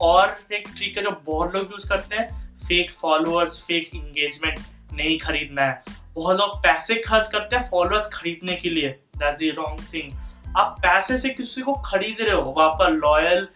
और 0.01 0.35
एक 0.53 0.67
ट्रिक 0.67 0.97
है 0.97 1.03
जो 1.03 1.11
बहुत 1.25 1.55
लोग 1.55 1.71
यूज़ 1.71 1.87
करते 1.89 2.15
हैं। 2.15 2.57
फेक 2.59 2.91
फॉलोअर्स 2.91 3.61
फेक 3.63 3.89
इंगेजमेंट 3.95 4.59
नहीं 4.93 5.17
खरीदना 5.19 5.61
है। 5.61 5.83
बहुत 6.15 6.39
लोग 6.39 6.57
पैसे 6.59 6.95
खर्च 6.95 7.27
करते 7.27 7.55
हैं 7.55 7.69
फॉलोअर्स 7.69 8.09
खरीदने 8.13 8.55
के 8.55 8.69
लिए। 8.69 8.89
दैट्स 9.17 9.37
द 9.37 9.53
रॉन्ग 9.57 9.79
थिंग 9.93 10.11
आप 10.57 10.77
पैसे 10.81 11.17
से 11.17 11.29
किसी 11.29 11.61
को 11.61 11.73
खरीद 11.85 12.21
रहे 12.21 12.35
हो 12.35 12.41
वो 12.41 12.61
आपका 12.61 12.87
लॉयल 12.87 13.47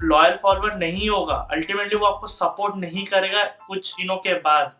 लॉयल 0.00 0.36
फॉलोअर 0.36 0.76
नहीं 0.76 1.08
होगा। 1.10 1.34
अल्टीमेटली 1.52 1.98
वो 1.98 2.06
आपको 2.06 2.26
सपोर्ट 2.26 2.76
नहीं 2.76 3.04
करेगा 3.06 3.44
कुछ 3.66 3.94
दिनों 3.94 4.16
के 4.16 4.34
बाद। 4.40 4.72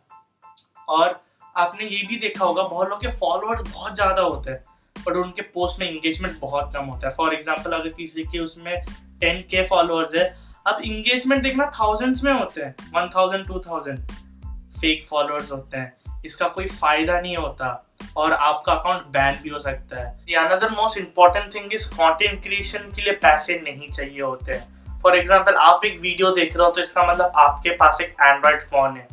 और 0.89 1.21
आपने 1.57 1.85
ये 1.85 2.03
भी 2.07 2.17
देखा 2.17 2.45
होगा, 2.45 2.63
बहुत 2.63 2.89
लोग 2.89 3.01
के 3.01 3.09
फॉलोअर्स 3.11 3.61
बहुत 3.63 3.95
ज़्यादा 3.95 4.23
होते 4.23 4.51
हैं। 4.51 4.65
पर 5.09 5.17
उनके 5.17 5.43
पोस्ट 5.55 5.81
में 5.81 5.91
इंगेजमेंट 5.91 6.39
बहुत 6.41 6.73
कम 6.75 6.85
होता 6.85 7.09
है। 7.09 7.15
फॉर 7.15 7.35
एग्ज़ाम्पल 7.35 7.73
अगर 7.73 7.89
किसी 7.91 8.25
के 8.25 8.39
उसमें 8.41 8.75
टेन 9.21 9.41
के 9.51 9.63
फॉलोअर्स 9.65 10.15
है, 10.15 10.25
अब 10.67 10.81
इंगेजमेंट 10.85 11.43
देखना 11.43 11.71
थाउजेंड्स 11.79 12.25
में 12.25 12.33
होते 12.33 12.63
हैं 12.63 12.75
one 12.95 13.09
thousand 13.15 13.47
two 13.47 13.59
thousand 13.61 13.99
fake 14.81 15.05
followers 15.07 15.53
होते 15.53 15.77
हैं। 15.77 16.21
इसका 16.25 16.49
कोई 16.49 16.67
फ़ायदा 16.69 17.21
नहीं 17.21 17.37
होता 17.37 17.67
और 18.17 18.33
आपका 18.33 18.73
अकाउंट 18.73 19.07
बैन 19.13 19.39
भी 19.43 19.49
हो 19.51 19.59
सकता 19.59 19.97
है। 19.97 20.35
Another 20.37 20.71
most 20.73 20.99
important 20.99 21.55
thing 21.55 21.73
is 21.75 21.89
content 21.91 22.43
creation 22.43 22.93
के 22.97 23.03
लिए 23.03 23.13
पैसे 23.23 23.61
नहीं 23.61 23.89
चाहिए 23.91 24.21
होते 24.21 24.53
हैं। 24.53 25.01
फॉर 25.03 25.17
एग्ज़ाम्पल 25.17 25.55
आप 25.63 25.85
एक 25.85 26.01
वीडियो 26.01 26.31
देख 26.33 26.57
रहे 26.57 26.67
हो 26.67 26.73
तो 26.73 26.81
इसका 26.81 27.07
मतलब 27.09 27.33
आपके 27.39 27.71
पास 27.77 28.01
एक 28.01 28.15
एंड्रॉइड 28.23 28.61
फ़ोन 28.63 28.97
है, 28.97 29.07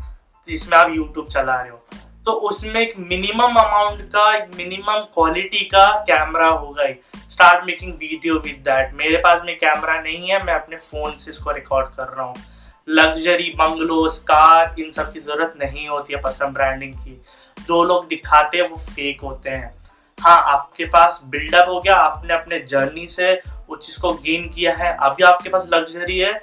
जिसमें 0.47 0.77
आप 0.77 0.91
यूट्यूब 0.91 1.27
चला 1.27 1.55
रहे 1.55 1.69
हो। 1.69 1.85
तो 2.25 2.31
उसमें 2.49 2.79
एक 2.81 2.93
मिनिमम 2.99 3.55
अमाउंट 3.57 4.01
का, 4.11 4.33
एक 4.35 4.55
मिनिमम 4.57 4.99
क्वालिटी 5.13 5.63
का 5.65 5.85
कैमरा 6.07 6.47
होगा 6.47 6.83
ही 6.83 6.93
start 7.29 7.65
making 7.65 7.93
video 7.93 8.35
with 8.35 8.55
that 8.65 8.93
मेरे 8.95 9.17
पास 9.17 9.41
में 9.45 9.55
कैमरा 9.57 9.99
नहीं 10.01 10.29
है, 10.29 10.43
मैं 10.43 10.53
अपने 10.53 10.77
फ़ोन 10.77 11.11
से 11.11 11.31
इसको 11.31 11.51
रिकॉर्ड 11.51 11.87
कर 11.89 12.07
रहा 12.07 12.25
हूँ। 12.25 12.35
लग्जरी 12.87 13.49
बंगलोस 13.57 14.19
कार 14.23 14.75
इन 14.79 14.91
सब 14.91 15.11
की 15.13 15.19
ज़रूरत 15.19 15.53
नहीं 15.59 15.87
होती 15.87 16.13
है 16.13 16.21
पसंद 16.21 16.53
ब्रांडिंग 16.53 16.93
की। 16.93 17.21
जो 17.57 17.83
लोग 17.83 18.07
दिखाते 18.07 18.57
हैं, 18.57 18.67
वो 18.69 18.77
फेक 18.77 19.21
होते 19.21 19.49
हैं। 19.49 19.73
हाँ 20.17 20.37
आपके 20.47 20.85
पास 20.87 21.21
बिल्डअप 21.25 21.69
हो 21.69 21.79
गया, 21.79 21.95
आपने 21.95 22.33
अपने 22.33 22.59
जर्नी 22.69 23.07
से 23.07 23.33
उस 23.69 23.85
चीज़ 23.85 23.99
को 24.01 24.13
गेन 24.15 24.49
किया 24.49 24.73
है। 24.75 24.95
अभी 25.01 25.23
आपके 25.23 25.49
पास 25.49 25.67
लग्जरी 25.73 26.19
है 26.19 26.33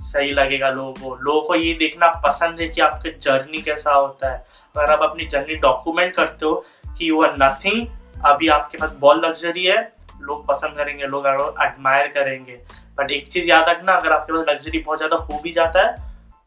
सही 0.00 0.32
लगेगा 0.32 0.70
लोगों 0.70 0.92
को। 0.92 1.14
लोगों 1.14 1.40
को 1.40 1.54
ये 1.54 1.72
देखना 1.74 2.08
पसंद 2.26 2.60
है 2.60 2.68
कि 2.68 2.80
आपके 2.80 3.10
जर्नी 3.10 3.62
कैसा 3.62 3.92
होता 3.92 4.30
है। 4.32 4.44
अगर 4.76 4.92
आप 4.92 5.02
अपनी 5.02 5.26
जर्नी 5.26 5.54
डॉक्यूमेंट 5.54 6.14
करते 6.14 6.46
हो 6.46 6.64
कि 6.98 7.08
यू 7.10 7.22
आर 7.22 7.36
नथिंग 7.38 7.86
अभी 8.24 8.48
आपके 8.48 8.78
पास 8.78 8.90
बहुत 8.90 9.24
लग्जरी 9.24 9.64
है, 9.64 9.92
लोग 10.20 10.46
पसंद 10.46 10.76
करेंगे, 10.76 11.06
लोग 11.06 11.26
एडमायर 11.26 12.06
करेंगे। 12.06 12.58
बट 12.98 13.10
एक 13.10 13.28
चीज़ 13.28 13.46
याद 13.46 13.68
रखना, 13.68 13.92
अगर 13.92 14.12
आपके 14.12 14.32
पास 14.32 14.44
लग्जरी 14.48 14.78
बहुत 14.78 14.98
ज़्यादा 14.98 15.16
हो 15.16 15.40
भी 15.42 15.52
जाता 15.52 15.82
है, 15.82 15.94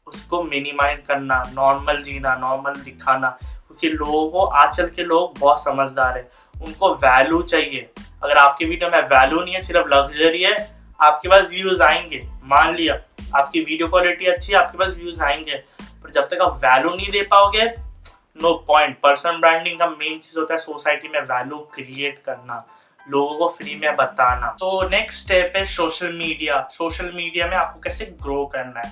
उसको 0.07 0.43
मिनिमाइज 0.43 0.99
करना 1.07 1.41
नॉर्मल 1.53 2.01
जीना 2.01 2.35
नॉर्मल 2.35 2.73
दिखाना। 2.73 3.29
क्योंकि 3.41 3.89
लोगों 3.89 4.29
को, 4.29 4.45
आजकल 4.45 4.87
के 4.87 5.03
लोग 5.03 5.39
बहुत 5.39 5.63
समझदार 5.63 6.17
है। 6.17 6.29
उनको 6.55 6.93
वैल्यू 6.95 7.41
चाहिए। 7.41 7.89
अगर 8.23 8.37
आपके 8.37 8.65
वीडियो 8.65 8.89
में 8.89 9.01
वैल्यू 9.01 9.41
नहीं 9.41 9.53
है, 9.53 9.59
सिर्फ़ 9.59 9.87
लग्जरी 9.87 10.43
है 10.43 10.72
आपके 10.99 11.29
पास 11.29 11.49
व्यूज़ 11.49 11.81
आएँगे, 11.83 12.21
मान 12.45 12.75
लिया, 12.75 12.93
आपकी 13.35 13.59
वीडियो 13.59 13.87
क्वालिटी 13.87 14.25
अच्छी 14.25 14.51
है, 14.51 14.57
आपके 14.59 14.77
पास 14.77 14.93
व्यूज़ 14.95 15.23
आएँगे, 15.23 15.55
पर 16.03 16.11
जब 16.11 16.27
तक 16.27 16.41
आप 16.41 16.59
वैल्यू 16.65 16.95
नहीं 16.95 17.09
दे 17.11 17.21
पाओगे 17.31 17.65
नो 18.41 18.53
पॉइंट 18.67 18.97
पर्सनल 18.99 19.37
ब्रांडिंग 19.37 19.79
का 19.79 19.87
मेन 19.87 20.17
चीज़ 20.17 20.39
होता 20.39 20.53
है 20.53 20.57
सोसाइटी 20.57 21.07
में 21.07 21.19
वैल्यू 21.21 21.57
क्रिएट 21.75 22.19
करना, 22.25 22.65
लोगों 23.07 23.37
को 23.37 23.47
फ्री 23.49 23.75
में 23.75 23.95
बताना. 23.95 24.47
तो 24.59 24.89
नेक्स्ट 24.89 25.23
स्टेप 25.23 25.53
है 25.55 25.65
सोशल 25.65 26.13
मीडिया 26.13 26.67
सोशल 26.71 27.11
मीडिया 27.15 27.47
में 27.47 27.55
आपको 27.57 27.79
कैसे 27.79 28.05
ग्रो 28.21 28.45
करना 28.45 28.79
है? 28.79 28.91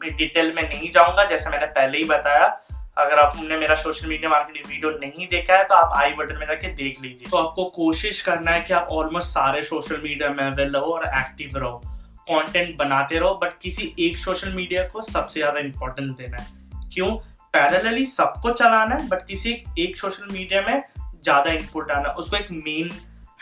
मैं 0.00 0.14
डिटेल 0.16 0.52
में 0.54 0.62
नहीं 0.62 0.90
जाऊँगा, 0.90 1.24
जैसे 1.24 1.50
मैंने 1.50 1.66
पहले 1.68 1.98
ही 1.98 2.04
बताया 2.04 2.48
अगर 2.96 3.18
आपने 3.18 3.56
मेरा 3.56 3.74
सोशल 3.74 4.08
मीडिया 4.08 4.30
मार्केटिंग 4.30 4.66
वीडियो 4.66 4.90
नहीं 4.98 5.26
देखा 5.28 5.56
है 5.56 5.64
तो 5.64 5.74
आप 5.74 5.92
आई 5.96 6.12
बटन 6.14 6.36
में 6.38 6.46
जाके 6.46 6.68
देख 6.74 7.00
लीजिए। 7.02 7.28
तो 7.30 7.36
आपको 7.36 7.64
कोशिश 7.76 8.20
करना 8.22 8.50
है 8.50 8.60
कि 8.60 8.74
आप 8.74 8.88
ऑलमोस्ट 8.92 9.28
सारे 9.28 9.62
सोशल 9.62 10.00
मीडिया 10.02 10.28
में 10.30 10.44
अवेल 10.44 10.72
रहो 10.72 10.92
और 10.94 11.06
एक्टिव 11.08 11.56
रहो। 11.56 11.80
कंटेंट 12.28 12.76
बनाते 12.78 13.18
रहो 13.18 13.34
बट 13.34 13.58
किसी 13.62 13.94
एक 14.00 14.18
सोशल 14.18 14.52
मीडिया 14.52 14.82
को 14.88 15.02
सबसे 15.02 15.40
ज़्यादा 15.40 15.60
इंपॉर्टेंस 15.60 16.10
देना 16.10 16.36
है। 16.36 16.90
क्यों? 16.94 17.10
पैरेलली 17.54 18.04
सबको 18.06 18.50
चलाना 18.52 18.94
है 18.94 19.08
बट 19.08 19.26
किसी 19.26 19.52
एक 19.78 19.96
सोशल 19.96 20.32
मीडिया 20.32 20.60
में 20.62 20.82
ज़्यादा 20.98 21.52
इनपुट 21.52 21.90
आना 21.90 22.10
उसको 22.18 22.36
एक 22.36 22.50
मेन 22.52 22.90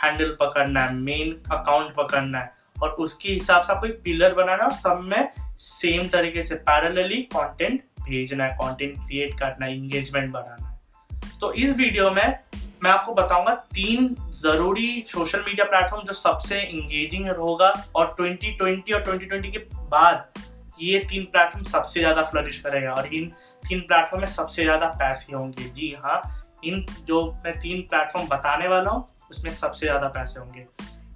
हैंडल 0.02 0.36
पकड़ना 0.40 0.80
है 0.80 0.94
मेन 0.94 1.36
अकाउंट 1.52 1.94
पकड़ना 1.96 2.38
है। 2.38 2.52
और 2.82 2.90
उसके 3.00 3.28
हिसाब 3.28 3.62
से 3.62 3.72
आपको 3.72 3.86
एक 3.86 4.00
पिलर 4.04 4.34
बनाना 4.34 4.62
है 4.62 4.68
और 4.68 4.74
सब 4.76 5.00
में 5.04 5.28
सेम 5.60 6.08
तरीके 6.08 6.42
से 6.42 6.54
पैरेलली 6.66 7.22
कंटेंट 7.34 7.82
भेजना 8.00 8.44
है 8.44 8.52
कंटेंट 8.52 8.96
क्रिएट 8.98 9.38
करना 9.38 9.66
है 9.66 9.76
इंगेजमेंट 9.76 10.32
बढ़ाना 10.32 10.68
है। 10.68 11.38
तो 11.40 11.52
इस 11.54 11.76
वीडियो 11.76 12.10
में 12.10 12.38
मैं 12.82 12.90
आपको 12.90 13.14
बताऊँगा 13.14 13.54
तीन 13.74 14.14
ज़रूरी 14.34 15.04
सोशल 15.08 15.42
मीडिया 15.46 15.64
प्लेटफॉर्म 15.66 16.04
जो 16.04 16.12
सबसे 16.12 16.60
इंगेजिंग 16.60 17.28
होगा 17.38 17.72
और 17.96 18.14
2020 18.20 18.92
और 18.94 19.02
2020 19.04 19.50
के 19.52 19.58
बाद 19.88 20.40
ये 20.80 20.98
तीन 21.10 21.24
प्लेटफॉर्म 21.24 21.64
सबसे 21.64 22.00
ज़्यादा 22.00 22.22
फ्लरिश 22.22 22.58
करेगा 22.58 22.92
और 22.92 23.06
इन 23.06 23.28
तीन 23.68 23.80
प्लेटफॉर्म 23.80 24.20
में 24.20 24.28
सबसे 24.28 24.62
ज़्यादा 24.62 24.86
पैसे 24.98 25.34
होंगे। 25.36 25.64
जी 25.64 25.94
हाँ 26.04 26.20
इन 26.64 26.84
जो 27.06 27.24
मैं 27.44 27.58
तीन 27.60 27.80
प्लेटफॉर्म 27.80 28.28
बताने 28.28 28.68
वाला 28.68 28.90
हूँ, 28.90 29.06
उसमें 29.30 29.50
सबसे 29.52 29.86
ज़्यादा 29.86 30.08
पैसे 30.08 30.40
होंगे। 30.40 30.64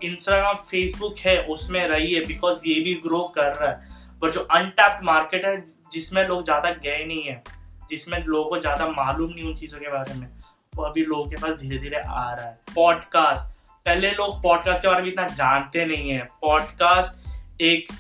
इंस्टाग्राम 0.03 0.57
फेसबुक 0.63 1.19
है, 1.19 1.43
उसमें 1.45 1.87
रही 1.89 2.15
है 2.15 2.25
बिकॉज़ 2.27 2.69
ये 2.69 2.81
भी 2.81 2.95
ग्रो 3.05 3.23
कर 3.35 3.55
रहा 3.55 3.71
है। 3.71 4.19
पर 4.23 4.31
जो 4.31 4.41
अनटैप्ड 4.41 5.05
मार्केट 5.05 5.45
है 5.45 5.57
जिसमें 5.95 6.27
लोग 6.29 6.45
ज़्यादा 6.45 6.71
गए 6.71 7.05
नहीं 7.05 7.23
है, 7.23 7.43
जिसमें 7.91 8.19
लोगों 8.21 8.49
को 8.51 8.61
ज़्यादा 8.61 8.87
मालूम 8.91 9.33
नहीं 9.33 9.45
उन 9.45 9.55
चीज़ों 9.57 9.81
के 9.81 9.91
बारे 9.91 10.15
में, 10.15 10.29
वो 10.73 10.85
अभी 10.85 11.05
लोगों 11.05 11.25
के 11.25 11.37
पास 11.37 11.59
धीरे 11.59 11.79
धीरे 11.79 11.97
आ 11.99 12.33
रहा 12.33 12.47
है। 12.47 12.55
पॉडकास्ट 12.75 13.53
पहले 13.87 14.11
लोग 14.13 14.43
पॉडकास्ट 14.43 14.83
के 14.83 14.89
बारे 14.89 15.03
में 15.03 15.09
इतना 15.09 15.27
जानते 15.29 15.85
नहीं 15.87 16.11
है। 16.11 16.27
पॉडकास्ट 16.41 17.63
एक 17.63 17.93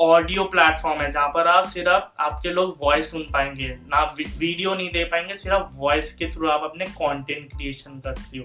ऑडियो 0.00 0.44
प्लेटफॉर्म 0.46 1.00
है, 1.00 1.10
जहाँ 1.10 1.28
पर 1.28 1.48
आप 1.48 1.64
सिर्फ़ 1.66 2.22
आपके 2.22 2.50
लोग 2.50 2.76
वॉइस 2.80 3.10
सुन 3.10 3.22
पाएँगे। 3.32 3.68
ना 3.68 4.02
वीडियो 4.18 4.74
नहीं 4.74 4.88
दे 4.90 5.04
पाएँगे, 5.04 5.34
सिर्फ़ 5.34 5.76
वॉइस 5.76 6.14
के 6.16 6.30
थ्रू 6.32 6.48
आप 6.50 6.64
अपने 6.64 6.84
कंटेंट 6.86 7.52
क्रिएशन 7.52 7.98
करते 8.00 8.38
हो। 8.38 8.44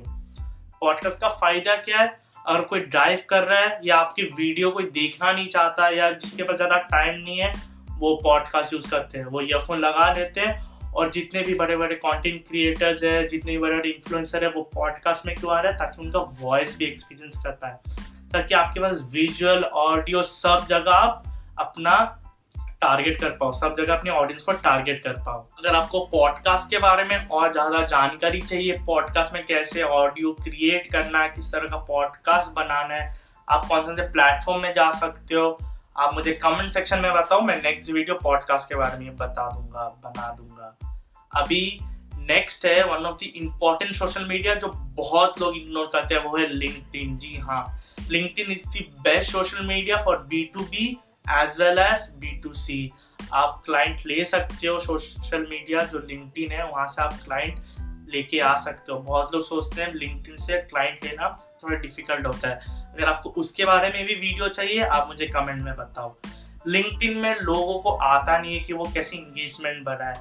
पॉडकास्ट 0.82 1.20
का 1.22 1.29
फ़ायदा 1.32 1.75
क्या 1.77 2.00
है? 2.00 2.08
अगर 2.48 2.62
कोई 2.62 2.79
ड्राइव 2.79 3.20
कर 3.29 3.43
रहा 3.43 3.60
है 3.60 3.79
या 3.84 3.98
आपकी 3.98 4.24
वीडियो 4.38 4.72
कोई 4.72 4.84
देखना 4.93 5.32
नहीं 5.32 5.48
चाहता 5.50 5.88
या 5.89 6.10
जिसके 6.13 6.43
पास 6.43 6.55
ज़्यादा 6.55 6.77
टाइम 6.88 7.20
नहीं 7.20 7.38
है 7.38 7.51
वो 8.00 8.16
पॉडकास्ट 8.24 8.74
यूज़ 8.74 8.90
करते 8.92 9.18
हैं। 9.18 9.26
वो 9.26 9.42
ईयरफोन 9.42 9.80
लगा 9.80 10.12
लेते 10.14 10.42
हैं 10.42 10.92
और 10.94 11.10
जितने 11.10 11.42
भी 11.42 11.56
बड़े 11.56 11.78
बड़े 11.78 11.96
कंटेंट 11.96 12.48
क्रिएटर्स 12.48 13.04
है, 13.04 13.28
जितने 13.28 13.52
भी 13.52 13.58
बड़े 13.58 13.78
बड़े 13.78 13.90
इन्फ्लुएंसर 13.90 14.44
है, 14.44 14.50
वो 14.50 14.62
पॉडकास्ट 14.74 15.26
में 15.26 15.36
क्यों 15.36 15.56
आ 15.56 15.60
रहा 15.60 15.72
है? 15.72 15.78
ताकि 15.78 16.02
उनका 16.02 16.20
वॉइस 16.42 16.78
भी 16.78 16.86
एक्सपीरियंस 16.86 17.42
कर 17.46 17.52
पाए। 17.52 17.78
ताकि 18.34 18.56
आपके 18.56 18.80
पास 18.80 19.00
विजुअल 19.14 19.64
ऑडियो 19.64 20.24
सब 20.24 20.66
जगह 20.70 20.92
आप 20.92 21.24
अपना 21.60 22.20
टारगेट 22.82 23.20
कर 23.22 23.30
पाओ। 23.30 23.52
सब 23.52 23.76
जगह 23.78 23.94
अपने 23.94 24.12
ऑडियंस 24.12 24.44
को 24.44 24.52
टारगेट 24.52 25.04
कर 25.04 25.14
पाओ। 25.14 25.40
अगर 25.60 25.76
आपको 25.76 26.00
पॉडकास्ट 26.06 26.70
के 26.70 26.78
बारे 26.78 27.04
में 27.04 27.28
और 27.28 27.52
ज़्यादा 27.52 27.82
जानकारी 27.82 28.42
चाहिए 28.42 28.78
पॉडकास्ट 28.86 29.34
में 29.34 29.46
कैसे 29.46 29.82
ऑडियो 29.82 30.32
क्रिएट 30.34 30.92
करना 30.92 31.20
है, 31.20 31.30
किस 31.30 31.52
तरह 31.52 31.68
का 31.68 31.78
पॉडकास्ट 31.78 32.56
बनाना 32.56 32.96
है, 32.96 33.14
आप 33.48 33.66
कौन 33.66 33.96
से 33.96 34.02
प्लेटफॉर्म 34.02 34.62
में 34.62 34.74
जा 34.74 34.90
सकते 34.90 35.36
हो 35.36 35.58
आप 35.98 36.14
मुझे 36.14 36.32
कमेंट 36.34 36.70
सेक्शन 36.70 37.00
में 37.00 37.14
बताओ, 37.14 37.42
मैं 37.42 37.56
नेक्स्ट 37.64 37.92
वीडियो 37.92 38.16
पॉडकास्ट 38.24 38.70
के 38.70 38.76
बारे 38.76 38.98
में 39.00 39.16
बता 39.16 39.50
दूँगा, 39.50 39.84
बना 40.04 40.32
दूँगा। 40.34 40.78
अभी 41.36 41.80
नेक्स्ट 42.18 42.66
है 42.66 42.84
one 42.84 43.06
of 43.06 43.16
the 43.16 43.24
important 43.24 43.96
social 43.96 44.26
media 44.26 44.56
जो 44.56 44.68
बहुत 44.98 45.42
लोग 45.42 45.58
इग्नोर 45.58 45.90
करते 45.94 46.16
हैं, 46.16 46.24
वो 46.24 46.38
है 46.38 46.48
लिंक्डइन 46.54 47.18
जी 47.18 47.36
हाँ 47.38 47.66
LinkedIn 48.10 48.52
is 48.52 48.68
the 48.70 48.86
best 49.02 49.32
social 49.32 49.66
media 49.66 49.98
for 49.98 50.18
B 50.18 50.44
to 50.54 50.60
B 50.60 50.98
as 51.30 51.56
well 51.62 51.80
as 51.80 52.10
B 52.20 52.36
to 52.40 52.54
C 52.54 52.92
आप 53.34 53.62
क्लाइंट 53.66 54.02
ले 54.06 54.24
सकते 54.26 54.68
हो 54.68 54.80
सोशल 54.80 55.48
मीडिया 55.50 55.80
जो 55.80 56.00
लिंक्डइन 56.00 56.52
है, 56.52 56.66
वहाँ 56.70 56.88
से 56.88 57.02
आप 57.02 57.14
क्लाइंट 57.26 57.60
लेके 58.10 58.40
आ 58.40 58.56
सकते 58.56 58.92
हो। 58.92 58.98
बहुत 59.00 59.34
लोग 59.36 59.44
सोचते 59.46 59.82
हैं 59.82 59.94
लिंक्डइन 59.94 60.38
से 60.38 60.58
क्लाइंट 60.62 61.04
लेना 61.04 61.30
थोड़ा 61.64 61.78
डिफ़िकल्ट 61.78 62.26
होता 62.26 62.50
है। 62.50 62.56
अगर 62.94 63.06
आपको 63.06 63.30
उसके 63.32 63.66
बारे 63.66 63.90
में 63.90 64.06
भी 64.06 64.16
वीडियो 64.16 64.48
चाहिए, 64.50 64.80
आप 64.80 65.08
मुझे 65.08 65.28
कमेंट 65.28 65.62
में 65.62 65.76
बताओ। 65.76 66.16
लिंक्डइन 66.68 67.18
में 67.18 67.36
लोगों 67.36 67.80
को 67.80 67.96
आता 67.98 68.38
नहीं 68.38 68.58
है 68.58 68.64
कि 68.64 68.74
वो 68.74 68.86
कैसे 68.94 69.18
इंगेजमेंट 69.18 69.84
बनाए। 69.86 70.14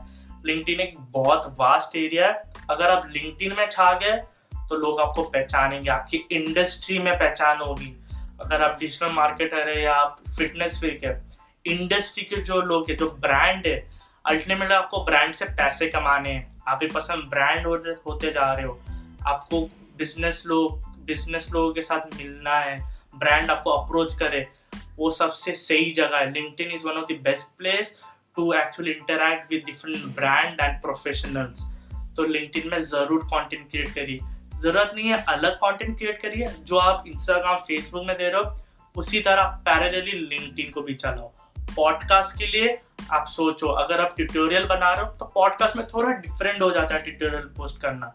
लिंक्डइन 0.46 0.80
एक 0.80 0.94
बहुत 0.98 1.56
वास्ट 1.58 1.96
एरिया 1.96 2.26
है। 2.26 2.40
अगर 2.70 2.90
आप 2.90 3.10
लिंक्डइन 3.10 3.54
में 3.58 3.66
छा 3.68 3.92
गए 3.92 4.16
तो 4.52 4.76
लोग 4.76 5.00
आपको 5.00 5.22
पहचानेंगे। 5.24 5.90
आपकी 5.90 6.16
इंडस्ट्री 6.32 6.98
में 6.98 7.14
पहचान 7.14 7.58
होगी। 7.58 7.96
अगर 8.40 8.62
आप 8.62 8.76
डिजिटल 8.80 9.12
मार्केटर 9.12 9.68
है 9.68 9.82
या 9.82 9.94
आप 9.94 10.18
फिटनेस 10.36 10.78
फ्रीक 10.80 11.04
है 11.04 11.22
इंडस्ट्री 11.64 12.24
के 12.24 12.36
जो 12.36 12.60
लोग 12.60 12.90
है, 12.90 12.96
जो 12.96 13.10
ब्रांड 13.10 13.66
है 13.66 13.90
अल्टीमेटली 14.24 14.74
आपको 14.74 15.04
ब्रांड 15.04 15.34
से 15.34 15.44
पैसे 15.44 15.88
कमाने 15.88 16.30
हैं। 16.30 16.51
आप 16.66 16.78
भी 16.78 16.86
पसंद 16.88 17.24
ब्रांड 17.30 17.66
होते 18.06 18.30
जा 18.32 18.52
रहे 18.52 18.66
हो। 18.66 18.78
आपको 19.26 19.60
बिज़नेस 19.98 20.42
लोग 20.46 20.90
बिज़नेस 21.06 21.50
लोगों 21.52 21.72
के 21.74 21.82
साथ 21.82 22.16
मिलना 22.16 22.58
है 22.60 22.76
ब्रांड 23.14 23.50
आपको 23.50 23.70
अप्रोच 23.72 24.14
करे, 24.14 24.46
वो 24.96 25.10
सबसे 25.12 25.54
सही 25.56 25.92
जगह 25.92 26.16
है। 26.16 26.30
LinkedIn 26.32 26.70
is 26.70 26.86
one 26.86 26.96
of 26.98 27.12
the 27.12 27.18
best 27.22 27.56
place 27.58 27.98
to 28.36 28.52
actually 28.54 28.90
interact 28.90 29.50
with 29.50 29.62
different 29.66 30.04
brand 30.16 30.60
and 30.60 30.80
professionals 30.82 31.66
तो 32.16 32.24
लिंक्डइन 32.26 32.70
में 32.70 32.78
ज़रूर 32.80 33.24
कंटेंट 33.26 33.70
क्रिएट 33.70 33.94
करिए। 33.94 34.18
ज़रूरत 34.54 34.92
नहीं 34.94 35.08
है 35.08 35.22
अलग 35.28 35.54
कंटेंट 35.56 35.96
क्रिएट 35.98 36.20
करिए, 36.22 36.48
जो 36.60 36.76
आप 36.78 37.04
इंस्टाग्राम 37.06 37.56
फेसबुक 37.58 38.06
में 38.06 38.16
दे 38.16 38.28
रहे 38.28 38.42
हो, 38.42 38.50
उसी 38.96 39.20
तरह 39.20 39.44
पैरेलली 39.66 40.12
लिंक्डइन 40.12 40.70
को 40.70 40.82
भी 40.82 40.94
चलाओ। 40.94 41.32
पॉडकास्ट 41.76 42.38
के 42.38 42.46
लिए 42.48 42.78
आप 43.12 43.26
सोचो, 43.28 43.68
अगर 43.68 44.00
आप 44.00 44.14
ट्यूटोरियल 44.16 44.64
बना 44.66 44.92
रहे 44.92 45.04
हो 45.04 45.10
तो 45.10 45.24
पॉडकास्ट 45.34 45.76
में 45.76 45.86
थोड़ा 45.86 46.10
डिफरेंट 46.10 46.62
हो 46.62 46.70
जाता 46.70 46.94
है 46.94 47.02
ट्यूटोरियल 47.02 47.42
पोस्ट 47.56 47.80
करना। 47.82 48.06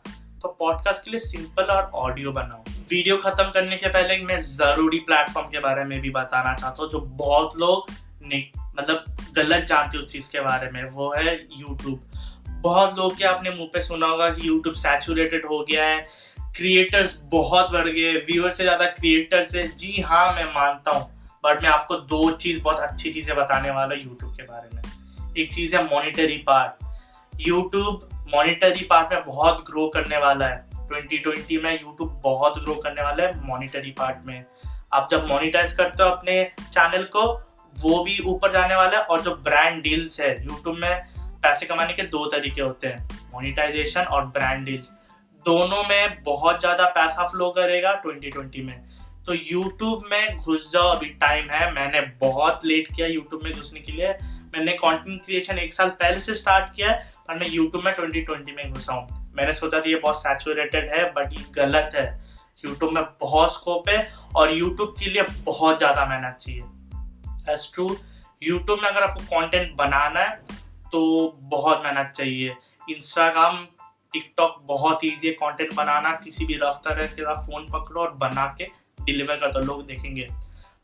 तो 0.41 0.47
पॉडकास्ट 0.59 1.03
के 1.05 1.11
लिए 1.11 1.19
सिंपल 1.19 1.63
और 1.65 1.83
ऑडियो 1.95 2.31
बनाओ। 2.31 2.63
वीडियो 2.89 3.17
खत्म 3.17 3.49
करने 3.51 3.77
के 3.77 3.89
पहले 3.89 4.17
मैं 4.25 4.37
ज़रूरी 4.39 4.99
प्लेटफॉर्म 5.07 5.47
के 5.47 5.59
बारे 5.59 5.83
में 5.83 5.99
भी 6.01 6.09
बताना 6.11 6.53
चाहता 6.53 6.81
हूँ, 6.81 6.89
जो 6.91 6.99
बहुत 6.99 7.57
लोग 7.57 7.91
मतलब 8.77 9.03
गलत 9.35 9.63
जानते 9.63 9.97
उस 9.97 10.05
चीज़ 10.05 10.31
के 10.31 10.39
बारे 10.41 10.69
में, 10.71 10.83
वो 10.83 11.13
है 11.13 11.35
यूट्यूब 11.35 11.99
बहुत 12.61 12.97
लोग 12.97 13.17
के 13.17 13.25
आपने 13.25 13.49
मुँह 13.49 13.69
पे 13.73 13.81
सुना 13.81 14.07
होगा 14.07 14.29
कि 14.29 14.47
यूट्यूब 14.47 14.75
सैचुरेटेड 14.75 15.45
हो 15.45 15.59
गया 15.69 15.85
है 15.85 15.99
क्रिएटर्स 16.57 17.19
बहुत 17.31 17.71
बढ़ 17.71 17.87
गए 17.87 18.13
व्यूअर 18.27 18.51
से 18.51 18.63
ज़्यादा 18.63 18.85
क्रिएटर्स 18.91 19.55
है। 19.55 19.67
जी 19.77 20.01
हाँ 20.01 20.31
मैं 20.35 20.45
मानता 20.53 20.91
हूँ। 20.91 21.09
बट 21.43 21.63
मैं 21.63 21.69
आपको 21.69 21.95
दो 21.95 22.31
चीज़ 22.31 22.61
बहुत 22.63 22.79
अच्छी 22.79 23.11
चीज़ें 23.13 23.35
बताने 23.37 23.71
वाला 23.71 23.95
हूँ 23.95 24.03
यूट्यूब 24.03 24.35
के 24.35 24.43
बारे 24.43 24.75
में। 24.75 24.81
एक 25.37 25.53
चीज़ 25.53 25.75
है 25.75 25.83
monetary 25.83 26.37
part 26.37 26.85
YouTube 27.47 28.09
monetary 28.33 28.85
part 28.85 29.13
में 29.13 29.25
बहुत 29.25 29.63
ग्रो 29.67 29.87
करने 29.87 30.17
वाला 30.17 30.47
है। 30.47 30.65
2020 30.87 31.57
में 31.63 31.71
यूट्यूब 31.73 32.21
बहुत 32.23 32.57
ग्रो 32.63 32.75
करने 32.75 33.01
वाला 33.01 33.23
है 33.23 33.45
मॉनिटरी 33.45 33.91
पार्ट 33.91 34.25
में। 34.25 34.45
आप 34.93 35.07
जब 35.11 35.27
मोनिटाइज 35.29 35.73
करते 35.73 36.03
हो 36.03 36.09
अपने 36.09 36.43
चैनल 36.61 37.03
को, 37.15 37.23
वो 37.75 38.03
भी 38.03 38.17
ऊपर 38.25 38.51
जाने 38.51 38.75
वाला 38.75 38.97
है 38.97 39.03
और 39.03 39.21
जो 39.21 39.35
ब्रांड 39.35 39.81
डील्स 39.83 40.19
है 40.21 40.31
यूट्यूब 40.43 40.75
में 40.75 41.01
पैसे 41.43 41.65
कमाने 41.65 41.93
के 41.93 42.03
दो 42.03 42.25
तरीके 42.25 42.61
होते 42.61 42.87
हैं। 42.87 43.07
मोनिटाइजेशन 43.33 44.01
और 44.01 44.25
ब्रांड 44.27 44.65
डील 44.65 44.83
दोनों 45.45 45.83
में 45.83 46.23
बहुत 46.23 46.59
ज़्यादा 46.59 46.85
पैसा 46.89 47.25
फ्लो 47.27 47.49
करेगा 47.49 47.93
2020 48.01 48.63
में। 48.65 48.81
तो 49.27 49.33
यूट्यूब 49.33 50.03
में 50.11 50.37
घुस 50.37 50.71
जाओ, 50.73 50.89
अभी 50.89 51.07
टाइम 51.21 51.49
है। 51.49 51.71
मैंने 51.73 52.01
बहुत 52.21 52.65
लेट 52.65 52.87
किया 52.95 53.07
यूट्यूब 53.07 53.41
में 53.43 53.51
घुसने 53.53 53.79
के 53.79 53.91
लिए। 53.91 54.11
मैंने 54.53 54.73
कंटेंट 54.73 55.23
क्रिएशन 55.25 55.57
एक 55.59 55.73
साल 55.73 55.89
पहले 55.99 56.19
से 56.19 56.35
स्टार्ट 56.35 56.73
किया 56.75 56.91
है 56.91 57.11
और 57.29 57.39
मैं 57.39 57.47
यूट्यूब 57.49 57.83
में 57.85 57.91
2020 57.95 58.55
में 58.55 58.71
घुसा 58.71 58.93
हूँ। 58.93 59.33
मैंने 59.35 59.53
सोचा 59.53 59.79
था 59.79 59.89
ये 59.89 59.95
बहुत 59.97 60.21
सैचुरेटेड 60.21 60.89
है 60.93 61.03
बट 61.13 61.33
ये 61.33 61.43
गलत 61.55 61.91
है। 61.95 62.05
यूट्यूब 62.63 62.93
में 62.93 63.03
बहुत 63.21 63.53
स्कोप 63.53 63.89
है 63.89 63.97
और 64.35 64.53
यूट्यूब 64.53 64.95
के 64.99 65.09
लिए 65.09 65.25
बहुत 65.45 65.77
ज़्यादा 65.77 66.05
मेहनत 66.05 66.37
चाहिए। 66.39 67.53
एज 67.53 67.71
ट्रू 67.73 67.89
यूट्यूब 68.41 68.79
में 68.79 68.89
अगर 68.89 69.03
आपको 69.03 69.25
कंटेंट 69.35 69.75
बनाना 69.77 70.19
है 70.19 70.35
तो 70.91 71.03
बहुत 71.51 71.83
मेहनत 71.83 72.13
चाहिए। 72.17 72.55
इंस्टाग्राम 72.87 73.63
टिकटॉक 74.13 74.59
बहुत 74.65 75.05
ईजी 75.05 75.27
है 75.27 75.33
कंटेंट 75.35 75.73
बनाना। 75.75 76.11
किसी 76.23 76.45
भी 76.45 76.59
रफ्तार 76.63 76.95
के 76.97 77.07
साथ 77.15 77.45
फ़ोन 77.45 77.67
पकड़ो 77.71 78.01
और 78.01 78.13
बना 78.17 78.45
के 78.57 78.65
डिलीवर 79.07 79.35
करता, 79.35 79.59
लोग 79.59 79.85
देखेंगे। 79.87 80.27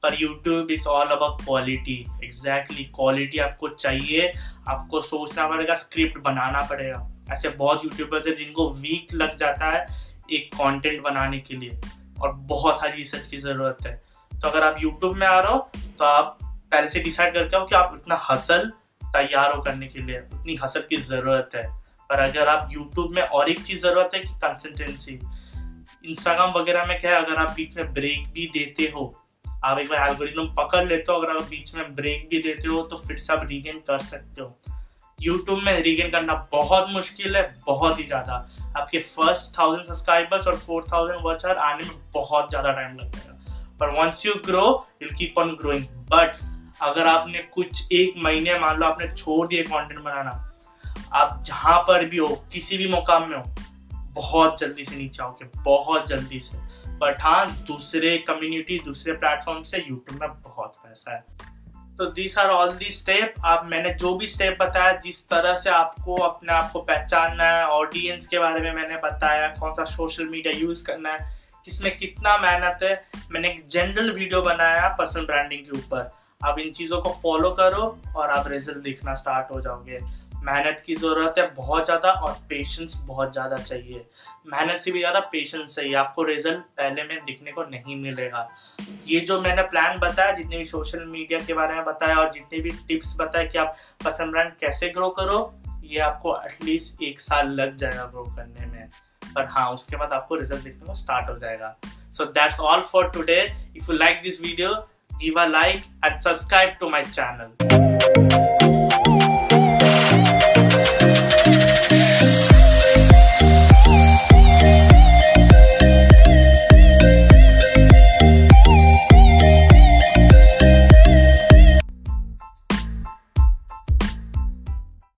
पर 0.04 0.16
YouTube 0.22 0.72
is 0.72 0.88
all 0.88 1.08
about 1.08 1.42
quality 1.42 1.96
exactly 2.24 2.84
quality 2.86 3.38
आपको 3.40 3.68
चाहिए, 3.70 4.34
आपको 4.68 5.02
सोचना 5.02 5.48
पड़ेगा 5.48 5.74
स्क्रिप्ट 5.74 6.18
बनाना 6.18 6.62
पड़ेगा। 6.62 7.08
ऐसे 7.32 7.50
बहुत 7.50 7.84
यूट्यूबर्स 7.86 8.28
है 8.28 8.36
जिनको 8.36 8.70
वीक 8.72 9.14
लग 9.14 9.38
जाता 9.38 9.70
है 9.70 9.86
एक 10.32 10.50
कंटेंट 10.56 11.02
बनाने 11.02 11.40
के 11.40 11.56
लिए 11.56 11.80
और 12.22 12.34
बहुत 12.52 12.80
सारी 12.80 12.98
रिसर्च 12.98 13.28
की 13.28 13.38
ज़रूरत 13.38 13.78
है। 13.86 14.02
तो 14.32 14.48
अगर 14.50 14.64
आप 14.64 14.82
यूट्यूब 14.82 15.16
में 15.16 15.28
आ 15.28 15.40
रहे 15.40 15.54
हो 15.54 15.70
तो 16.00 16.06
आप 16.06 16.38
पहले 16.44 16.90
से 16.90 17.00
डिसाइड 17.00 17.34
करके 17.34 17.58
हो 17.58 17.66
कि 17.66 17.76
आप 17.76 17.94
इतना 17.96 18.20
हसल 18.30 18.72
तैयार 19.06 19.54
हो 19.56 19.62
करने 19.62 19.88
के 19.88 20.00
लिए 20.00 20.20
उतनी 20.34 20.56
हसल 20.64 20.84
की 20.90 20.98
ज़रूरत 20.98 21.50
है। 21.56 21.68
पर 22.10 22.20
अगर 22.20 22.48
आप 22.48 22.70
यूट्यूब 22.72 23.12
में 23.12 23.22
और 23.22 23.50
एक 23.50 23.62
चीज़ 23.64 23.82
ज़रूरत 23.82 24.12
है 24.16 24.20
कि 24.20 24.34
कंसिस्टेंसी 24.38 25.20
इंस्टाग्राम 26.04 26.52
वगैरह 26.52 26.86
में 26.86 27.00
क्या 27.00 27.12
है, 27.12 27.24
अगर 27.26 27.40
आप 27.42 27.52
बीच 27.56 27.76
में 27.78 27.94
ब्रेक 27.94 28.28
भी 28.34 28.46
देते 28.54 28.92
हो, 28.96 29.14
आप 29.66 29.80
एक 29.80 29.90
बार 29.90 30.10
एल्गोरिथम 30.10 30.48
पकड़ 30.56 30.84
लेते 30.86 31.12
हो, 31.12 31.18
अगर 31.20 31.36
आप 31.36 31.50
बीच 31.50 31.74
में 31.76 31.96
ब्रेक 31.96 32.28
भी 32.30 32.42
देते 32.42 32.68
हो 32.68 32.82
तो 32.84 32.98
फिर 32.98 33.18
से 33.18 33.34
आप 33.34 33.46
रीगेन 33.50 33.80
कर 33.88 34.00
सकते 34.02 34.42
हो। 34.42 34.58
यूट्यूब 35.20 35.60
में 35.64 35.80
रीगेन 35.82 36.10
करना 36.12 36.34
बहुत 36.52 36.90
मुश्किल 36.90 37.36
है, 37.36 37.44
बहुत 37.68 38.00
ही 38.00 38.04
ज़्यादा। 38.06 38.34
आपके 38.78 39.00
फ़र्स्ट 39.00 39.58
थाउज़ेंड 39.60 39.84
सब्सक्राइबर्स 39.86 40.48
और 40.48 40.58
फोर 40.58 40.86
थाउज़ेंड 40.94 41.20
वॉच 41.24 41.46
आवर 41.46 41.58
आने 41.60 41.84
में 41.84 41.96
बहुत 42.14 42.50
ज़्यादा 42.50 42.72
टाइम 42.72 42.98
लग 42.98 43.12
जाएगा 43.12 43.78
पर 43.80 43.90
once 43.94 44.26
you 44.26 44.34
grow 44.46 44.66
you 45.04 45.10
keep 45.18 45.38
on 45.38 45.56
growing 45.56 45.84
but 46.12 46.38
अगर 46.82 47.08
आपने 47.08 47.40
कुछ 47.54 47.92
एक 47.92 48.14
महीने, 48.18 48.58
मान 48.60 48.78
लो 48.78 48.86
आपने 48.86 49.08
छोड़ 49.10 49.48
दिए 49.48 49.64
कंटेंट 49.64 50.00
बनाना, 50.00 50.32
आप 51.14 51.44
जहाँ 51.46 51.80
पर 51.80 52.06
भी 52.06 52.18
हो, 52.18 52.28
किसी 52.54 52.78
भी 52.78 52.88
मुकाम 52.90 53.30
में 53.30 53.38
हो 53.38 53.44
बहुत 54.14 54.60
जल्दी 54.60 54.84
से 54.84 54.96
नीचे 54.96 55.24
आओगे 55.24 55.50
बहुत 55.62 56.08
जल्दी 56.08 56.40
से। 56.40 56.58
बट 56.98 57.22
हाँ 57.22 57.50
दूसरे 57.68 58.18
कम्युनिटी 58.18 58.80
दूसरे 58.86 59.14
प्लेटफॉर्म 59.14 59.64
से 59.64 59.78
यूट्यूब 59.78 60.22
में 60.22 60.30
बहुत 60.30 60.76
पैसा 60.84 61.16
है। 61.16 61.52
तो 61.98 62.06
this 62.06 62.38
are 62.38 62.50
all 62.50 62.72
the 62.72 62.90
step 62.90 63.34
आप, 63.46 63.66
मैंने 63.66 63.90
जो 63.94 64.14
भी 64.16 64.28
स्टेप 64.28 64.58
बताया, 64.62 64.92
जिस 64.94 65.28
तरह 65.30 65.56
से 65.56 65.70
आपको 65.70 66.16
अपने 66.16 66.54
आप 66.54 66.72
को 66.72 66.80
पहचानना 66.82 67.44
है 67.44 67.66
ऑडियंस 67.66 68.28
के 68.28 68.40
बारे 68.40 68.62
में 68.62 68.72
मैंने 68.74 68.96
बताया, 68.96 69.48
कौन 69.60 69.74
सा 69.74 69.84
सोशल 69.86 70.28
मीडिया 70.28 70.58
यूज़ 70.60 70.86
करना 70.86 71.14
है 71.14 71.32
जिसमें 71.66 71.98
कितना 71.98 72.38
मेहनत 72.38 72.80
है, 72.84 72.94
मैंने 73.32 73.50
एक 73.50 73.68
जनरल 73.68 74.12
वीडियो 74.12 74.42
बनाया 74.42 74.88
पर्सनल 74.90 75.26
ब्रांडिंग 75.26 75.62
के 75.62 75.78
ऊपर। 75.78 76.12
आप 76.46 76.60
इन 76.60 76.72
चीज़ों 76.72 77.02
को 77.02 77.10
फॉलो 77.22 77.52
करो 77.52 77.84
और 78.16 78.32
आप 78.32 78.48
रिज़ल्ट 78.48 78.78
दिखना 78.78 79.14
स्टार्ट 79.14 79.52
हो 79.52 79.62
जाओगे। 79.62 80.00
मेहनत 80.44 80.82
की 80.86 80.96
ज़रूरत 80.96 81.36
है, 81.38 81.46
बहुत 81.56 81.86
ज़्यादा 81.86 82.12
और 82.12 82.34
पेशेंस 82.50 82.96
बहुत 83.08 83.32
ज़्यादा 83.34 83.56
चाहिए। 83.58 84.06
मेहनत 84.48 84.82
से 84.82 84.92
भी 84.92 85.00
ज़्यादा 85.00 85.20
पेशेंस 85.32 85.76
चाहिए। 85.76 85.94
आपको 85.96 86.24
रिज़ल्ट 86.24 86.60
पहले 86.78 87.04
में 87.04 87.26
दिखने 87.26 87.52
को 87.52 87.64
नहीं 87.66 87.96
मिलेगा। 88.02 88.48
ये 89.08 89.20
जो 89.22 89.40
मैंने 89.42 89.62
प्लान 89.64 90.00
बताया, 90.00 90.32
जितने 90.32 90.58
भी 90.58 90.66
सोशल 90.66 91.06
मीडिया 91.06 91.40
के 91.40 91.54
बारे 91.54 91.76
में 91.76 91.84
बताया 91.86 92.16
और 92.20 92.32
जितने 92.32 92.60
भी 92.60 92.72
टिप्स 92.88 93.16
बताया 93.20 93.46
कि 93.46 93.58
आप 93.58 93.76
पसंद 94.06 94.32
ब्रांड 94.32 94.52
कैसे 94.62 94.90
ग्रो 94.90 95.10
करो, 95.20 95.40
ये 95.84 96.00
आपको 96.02 96.38
एटलीस्ट 96.46 97.04
एक 97.04 97.20
साल 97.22 97.50
लग 97.52 97.76
जाएगा 97.76 98.06
ग्रो 98.06 98.24
करने 98.36 98.66
में। 98.66 98.88
पर 99.36 99.48
हाँ 99.52 99.70
उसके 99.74 99.98
बाद 99.98 100.14
आपको 100.14 100.36
रिज़ल्ट 100.36 100.64
दिखने 100.64 100.88
को 100.88 100.94
स्टार्ट 100.96 101.30
हो 101.30 101.38
जाएगा। 101.40 101.76
So 102.12 102.26
that's 102.34 102.60
all 102.62 102.82
for 102.84 103.10
today 103.12 103.42
if 103.78 103.92
you 103.92 103.98
like 103.98 104.22
this 104.24 104.42
video 104.42 104.76
give 105.16 105.36
a 105.38 105.44
like 105.48 105.84
and 106.04 106.24
subscribe 106.24 106.72
to 106.80 106.90
my 106.90 107.04
channel. 107.08 108.43